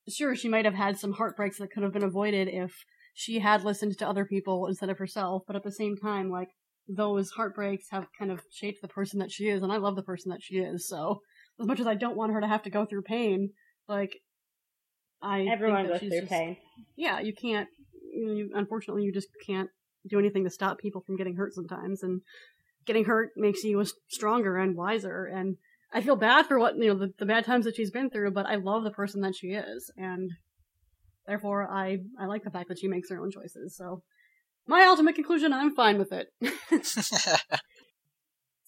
[0.09, 2.74] sure, she might have had some heartbreaks that could have been avoided if
[3.13, 6.49] she had listened to other people instead of herself, but at the same time, like,
[6.88, 10.03] those heartbreaks have kind of shaped the person that she is, and I love the
[10.03, 11.21] person that she is, so,
[11.59, 13.51] as much as I don't want her to have to go through pain,
[13.88, 14.17] like,
[15.21, 15.41] I.
[15.41, 16.57] Everyone goes through just- pain.
[16.95, 17.69] Yeah, you can't,
[18.13, 19.69] you, know, you, unfortunately, you just can't
[20.09, 22.21] do anything to stop people from getting hurt sometimes, and
[22.86, 25.57] getting hurt makes you stronger and wiser, and
[25.93, 28.31] I feel bad for what you know the, the bad times that she's been through,
[28.31, 30.31] but I love the person that she is, and
[31.27, 33.77] therefore I I like the fact that she makes her own choices.
[33.77, 34.01] So
[34.68, 36.30] my ultimate conclusion, I'm fine with it.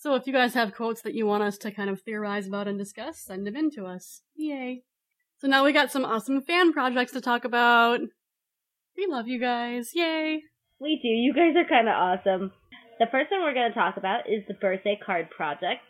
[0.05, 2.67] So if you guys have quotes that you want us to kind of theorize about
[2.67, 4.21] and discuss, send them in to us.
[4.35, 4.83] Yay.
[5.39, 8.01] So now we got some awesome fan projects to talk about.
[8.95, 9.89] We love you guys.
[9.95, 10.43] Yay.
[10.79, 11.07] We do.
[11.07, 12.51] You guys are kind of awesome.
[12.99, 15.81] The first one we're going to talk about is the birthday card project.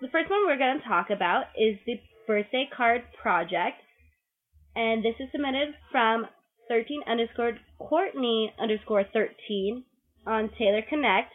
[0.00, 3.76] The first one we're going to talk about is the birthday card project.
[4.74, 6.24] And this is submitted from
[6.72, 9.84] 13 underscore Courtney underscore 13
[10.26, 11.30] on Taylor Connect.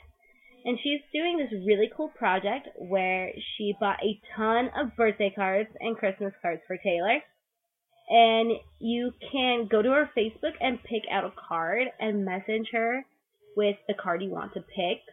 [0.65, 5.69] And she's doing this really cool project where she bought a ton of birthday cards
[5.79, 7.19] and Christmas cards for Taylor.
[8.09, 13.05] And you can go to her Facebook and pick out a card and message her
[13.55, 15.05] with the card you want to pick.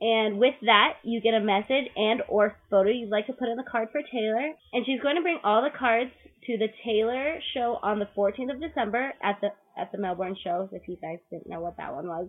[0.00, 3.56] And with that, you get a message and or photo you'd like to put in
[3.56, 4.52] the card for Taylor.
[4.72, 6.12] And she's going to bring all the cards
[6.46, 10.68] to the Taylor show on the 14th of December at the at the Melbourne show.
[10.72, 12.28] If you guys didn't know what that one was,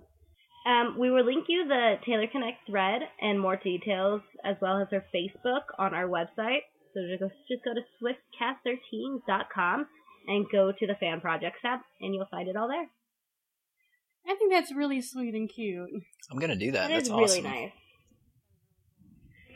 [0.66, 4.88] um, we will link you the Taylor Connect thread and more details, as well as
[4.92, 6.62] her Facebook on our website.
[6.94, 9.88] So just go, just go to swiftcast13.com
[10.28, 12.88] and go to the fan projects tab, and you'll find it all there.
[14.28, 15.90] I think that's really sweet and cute.
[16.30, 16.90] I'm gonna do that.
[16.90, 17.44] That That's is awesome.
[17.44, 17.72] really nice.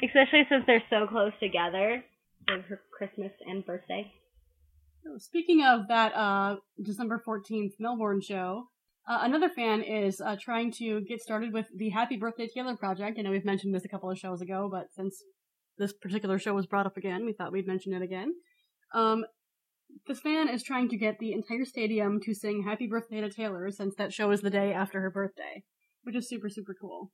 [0.04, 2.04] Especially since they're so close together
[2.48, 4.12] for her Christmas and birthday.
[5.18, 8.70] Speaking of that uh, December 14th Melbourne show,
[9.08, 13.20] uh, another fan is uh, trying to get started with the Happy Birthday Taylor project.
[13.20, 15.22] I know we've mentioned this a couple of shows ago, but since
[15.78, 18.34] this particular show was brought up again, we thought we'd mention it again.
[18.94, 19.26] Um,
[20.08, 23.70] this fan is trying to get the entire stadium to sing Happy Birthday to Taylor
[23.72, 25.64] since that show is the day after her birthday,
[26.04, 27.12] which is super, super cool.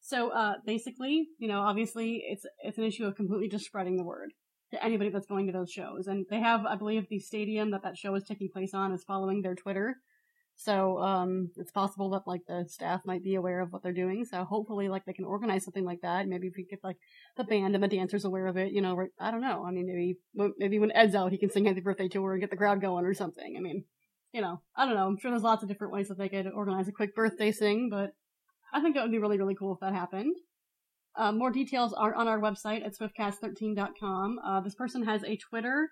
[0.00, 4.04] So, uh, basically, you know, obviously it's, it's an issue of completely just spreading the
[4.04, 4.32] word
[4.76, 6.06] to anybody that's going to those shows.
[6.06, 9.04] And they have, I believe, the stadium that that show is taking place on is
[9.04, 9.96] following their Twitter.
[10.58, 14.24] So, um, it's possible that, like, the staff might be aware of what they're doing.
[14.24, 16.26] So hopefully, like, they can organize something like that.
[16.28, 16.96] Maybe if we get, like,
[17.36, 19.66] the band and the dancers aware of it, you know, I don't know.
[19.66, 20.16] I mean, maybe,
[20.56, 22.80] maybe when Ed's out, he can sing happy birthday to her and get the crowd
[22.80, 23.54] going or something.
[23.56, 23.84] I mean,
[24.32, 25.06] you know, I don't know.
[25.06, 27.90] I'm sure there's lots of different ways that they could organize a quick birthday sing,
[27.90, 28.12] but
[28.72, 30.36] I think that would be really, really cool if that happened.
[31.16, 34.38] Uh, more details are on our website at swiftcast13.com.
[34.44, 35.88] Uh, this person has a Twitter,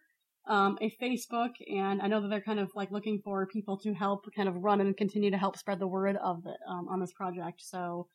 [0.47, 3.95] um, a Facebook, and I know that they're kind of like looking for people to
[3.95, 7.01] help kind of run and continue to help spread the word of the, um, on
[7.01, 7.63] this project.
[7.63, 8.09] So,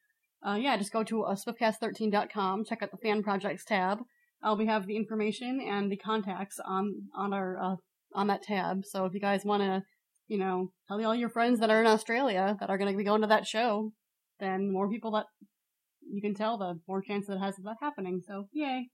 [0.48, 4.00] uh, yeah, just go to uh, swiftcast13.com, check out the fan projects tab.
[4.44, 7.76] Uh, we have the information and the contacts on, on our, uh,
[8.14, 8.86] on that tab.
[8.86, 9.84] So if you guys want to,
[10.28, 13.04] you know, tell all your friends that are in Australia that are going to be
[13.04, 13.94] going to that show,
[14.40, 15.26] then more people that
[16.12, 18.22] you can tell, the more chance that it has of that happening.
[18.26, 18.90] So, yay.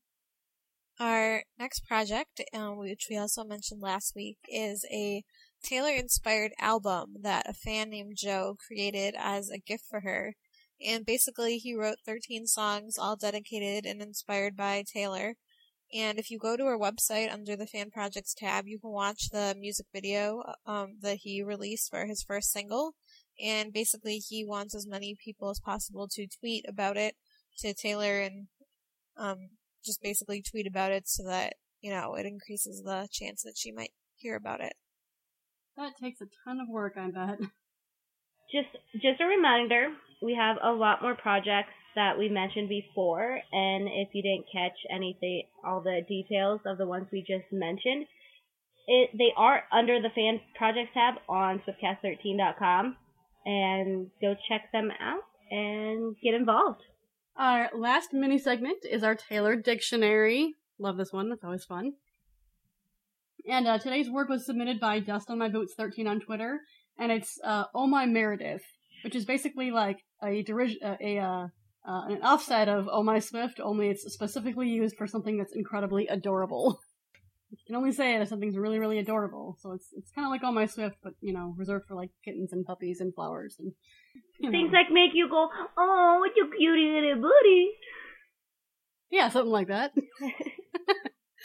[0.99, 5.23] Our next project, um, which we also mentioned last week, is a
[5.61, 10.35] Taylor inspired album that a fan named Joe created as a gift for her.
[10.85, 15.35] And basically, he wrote 13 songs, all dedicated and inspired by Taylor.
[15.93, 19.29] And if you go to our website under the fan projects tab, you can watch
[19.29, 22.95] the music video um, that he released for his first single.
[23.43, 27.15] And basically, he wants as many people as possible to tweet about it
[27.59, 28.47] to Taylor and
[29.17, 29.49] um,
[29.85, 33.71] just basically tweet about it so that, you know, it increases the chance that she
[33.71, 34.73] might hear about it.
[35.77, 37.39] That takes a ton of work, I bet.
[38.51, 39.89] Just just a reminder,
[40.21, 44.77] we have a lot more projects that we mentioned before, and if you didn't catch
[44.93, 48.05] anything, all the details of the ones we just mentioned,
[48.87, 52.95] it they are under the fan projects tab on swiftcast13.com,
[53.45, 55.21] and go check them out
[55.51, 56.81] and get involved.
[57.37, 60.53] Our last mini segment is our Taylor Dictionary.
[60.79, 61.93] Love this one, that's always fun.
[63.47, 66.61] And uh, today's word was submitted by Dust on My Boots 13 on Twitter,
[66.97, 68.63] and it's uh, Oh My Meredith,
[69.03, 71.47] which is basically like a derision, uh, a uh,
[71.87, 76.07] uh, an offset of Oh My Swift, only it's specifically used for something that's incredibly
[76.07, 76.79] adorable.
[77.57, 79.57] You can only say it if something's really, really adorable.
[79.59, 82.11] So it's it's kind of like all My Swift, but you know, reserved for like
[82.23, 83.71] kittens and puppies and flowers and
[84.39, 84.57] you know.
[84.57, 87.71] Things like make you go, oh, what you cutie little booty.
[89.09, 89.93] Yeah, something like that.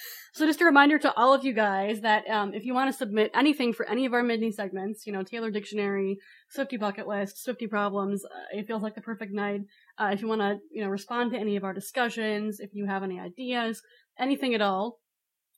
[0.33, 2.97] so just a reminder to all of you guys that um, if you want to
[2.97, 6.19] submit anything for any of our mini segments, you know, Taylor Dictionary,
[6.51, 9.61] Swifty Bucket List, Swifty Problems, uh, it feels like the perfect night.
[9.99, 12.87] Uh, if you want to, you know, respond to any of our discussions, if you
[12.87, 13.83] have any ideas,
[14.19, 15.00] anything at all,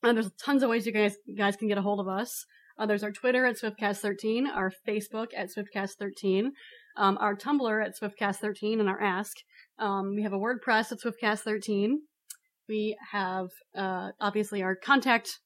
[0.03, 2.45] uh, there's tons of ways you guys guys can get a hold of us.
[2.79, 6.49] Uh, there's our Twitter at SwiftCast13, our Facebook at SwiftCast13,
[6.97, 9.37] um, our Tumblr at SwiftCast13, and our Ask.
[9.79, 11.97] Um, we have a WordPress at SwiftCast13.
[12.69, 15.39] We have uh, obviously our contact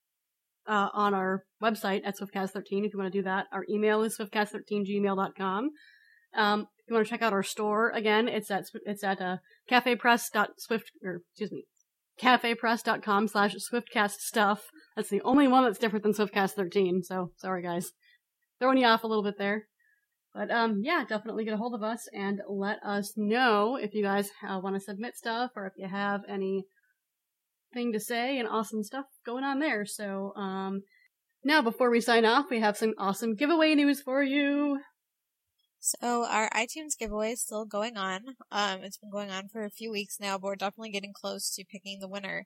[0.68, 3.46] uh, on our website at SwiftCast13 if you want to do that.
[3.52, 5.70] Our email is swiftcast13gmail.com.
[6.36, 9.38] Um, if you want to check out our store again, it's at it's at uh,
[9.70, 11.64] cafepress.swift or excuse me,
[12.20, 14.64] cafepress.com slash swiftcast stuff.
[14.94, 17.02] That's the only one that's different than Swiftcast 13.
[17.02, 17.92] So sorry guys,
[18.58, 19.66] throwing you off a little bit there.
[20.34, 24.02] But um, yeah, definitely get a hold of us and let us know if you
[24.02, 26.64] guys uh, want to submit stuff or if you have any
[27.72, 29.86] thing to say and awesome stuff going on there.
[29.86, 30.82] So um,
[31.42, 34.78] now before we sign off, we have some awesome giveaway news for you.
[35.88, 38.34] So our iTunes giveaway is still going on.
[38.50, 41.54] Um, it's been going on for a few weeks now, but we're definitely getting close
[41.54, 42.44] to picking the winner.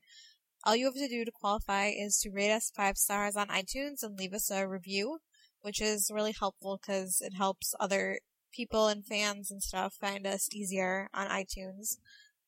[0.63, 4.03] All you have to do to qualify is to rate us five stars on iTunes
[4.03, 5.21] and leave us a review,
[5.63, 8.19] which is really helpful because it helps other
[8.53, 11.97] people and fans and stuff find us easier on iTunes.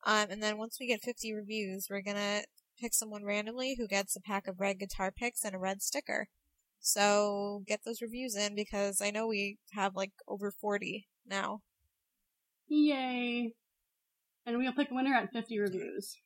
[0.04, 2.42] Um, and then once we get 50 reviews, we're gonna
[2.78, 6.28] pick someone randomly who gets a pack of red guitar picks and a red sticker.
[6.82, 11.60] So get those reviews in because I know we have like over 40 now.
[12.68, 13.54] Yay!
[14.44, 16.16] And we'll pick a winner at 50 reviews.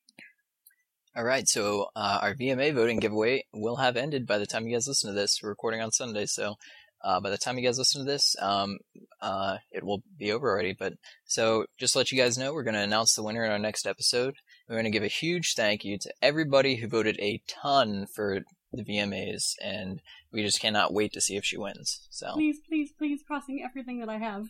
[1.14, 4.74] All right, so uh, our VMA voting giveaway will have ended by the time you
[4.74, 5.40] guys listen to this.
[5.42, 6.56] We're recording on Sunday, so
[7.02, 8.78] uh, by the time you guys listen to this, um,
[9.20, 10.74] uh, it will be over already.
[10.78, 10.94] But
[11.24, 13.58] so just to let you guys know, we're going to announce the winner in our
[13.58, 14.34] next episode.
[14.68, 18.40] We're going to give a huge thank you to everybody who voted a ton for
[18.72, 20.02] the VMAs, and
[20.32, 22.06] we just cannot wait to see if she wins.
[22.10, 24.46] So Please, please, please, crossing everything that I have.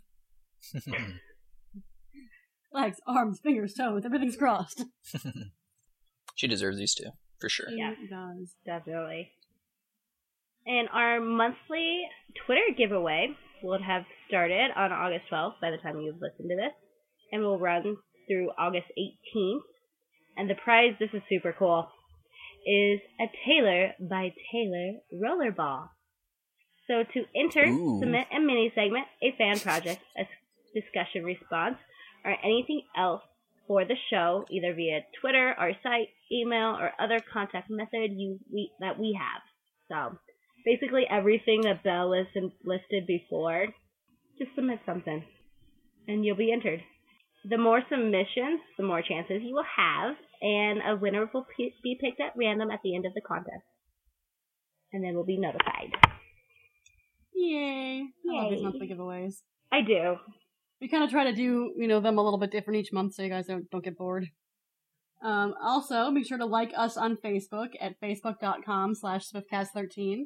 [2.73, 4.85] Legs, arms, fingers, toes, everything's crossed.
[6.35, 7.11] she deserves these two
[7.41, 7.69] for sure.
[7.71, 7.93] Yeah.
[7.93, 8.55] It does.
[8.65, 9.33] Definitely.
[10.67, 12.03] And our monthly
[12.45, 13.29] Twitter giveaway
[13.63, 16.75] will have started on August 12th by the time you've listened to this,
[17.33, 17.97] and will run
[18.29, 19.61] through August 18th.
[20.37, 21.89] And the prize, this is super cool,
[22.67, 25.89] is a Taylor by Taylor rollerball.
[26.89, 28.01] So to enter, Ooh.
[28.01, 30.25] submit a mini segment, a fan project, a
[30.75, 31.77] discussion response,
[32.25, 33.23] or anything else
[33.67, 38.71] for the show, either via Twitter, our site, email, or other contact method you we,
[38.81, 39.43] that we have.
[39.89, 40.19] So
[40.65, 43.67] basically everything that Belle listed, listed before,
[44.39, 45.25] just submit something,
[46.07, 46.83] and you'll be entered.
[47.49, 51.99] The more submissions, the more chances you will have, and a winner will p- be
[52.01, 53.65] picked at random at the end of the contest,
[54.93, 55.93] and then we'll be notified.
[57.35, 58.05] Yay!
[58.31, 59.43] I love these monthly giveaways.
[59.71, 60.17] I do.
[60.81, 63.15] We kind of try to do, you know, them a little bit different each month
[63.15, 64.29] so you guys don't, don't get bored.
[65.23, 70.25] Um, also, be sure to like us on Facebook at facebook.com slash swiftcast13.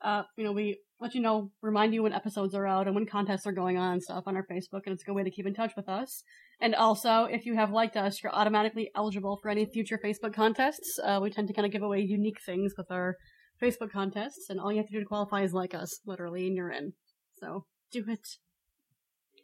[0.00, 3.06] Uh, you know, we let you know, remind you when episodes are out and when
[3.06, 5.30] contests are going on and stuff on our Facebook, and it's a good way to
[5.30, 6.22] keep in touch with us.
[6.60, 10.98] And also, if you have liked us, you're automatically eligible for any future Facebook contests.
[11.02, 13.16] Uh, we tend to kind of give away unique things with our
[13.62, 16.56] Facebook contests, and all you have to do to qualify is like us, literally, and
[16.56, 16.92] you're in.
[17.40, 18.26] So, do it.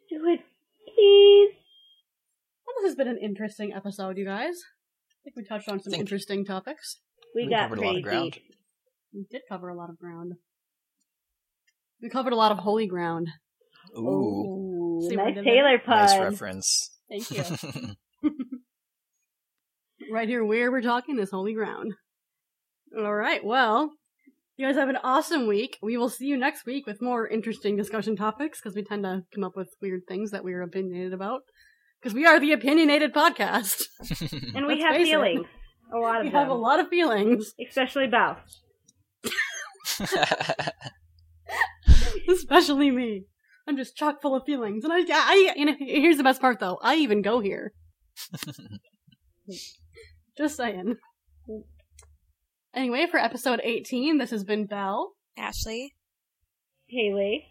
[0.09, 0.41] Do it,
[0.93, 1.49] please.
[2.65, 4.55] Well, this has been an interesting episode, you guys.
[4.55, 6.99] I think we touched on some Think- interesting topics.
[7.33, 8.39] We, We got covered a lot of ground.
[9.13, 10.33] We did cover a lot of ground.
[12.01, 13.29] We covered a lot of holy ground.
[13.97, 14.07] Ooh,
[15.03, 15.35] Ooh, See nice?
[15.43, 15.95] Taylor pun.
[16.05, 16.91] nice reference.
[17.09, 17.43] Thank you.
[20.11, 21.93] right here, where we're talking is holy ground.
[22.97, 23.91] All right, well,
[24.57, 25.77] you guys have an awesome week.
[25.81, 29.23] We will see you next week with more interesting discussion topics because we tend to
[29.33, 31.41] come up with weird things that we are opinionated about.
[32.01, 33.83] Because we are the opinionated podcast.
[34.55, 35.11] and we Let's have face it.
[35.11, 35.45] feelings.
[35.93, 36.39] A lot of We them.
[36.39, 38.37] have a lot of feelings, Especially Belle.
[42.29, 43.23] especially me.
[43.67, 46.59] I'm just chock full of feelings, and I, I, you know, here's the best part
[46.59, 46.77] though.
[46.81, 47.73] I even go here.
[50.37, 50.95] Just saying.
[52.73, 55.13] Anyway, for episode 18, this has been Belle.
[55.37, 55.93] Ashley.
[56.87, 57.45] Haley.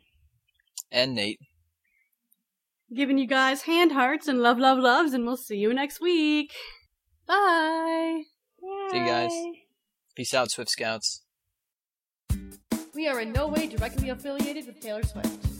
[0.92, 1.38] and Nate.
[2.94, 6.52] Giving you guys hand hearts and love, love, loves, and we'll see you next week.
[7.26, 8.22] Bye.
[8.90, 9.32] See you guys.
[10.14, 11.22] Peace out, Swift Scouts.
[12.94, 15.53] We are in no way directly affiliated with Taylor Swift.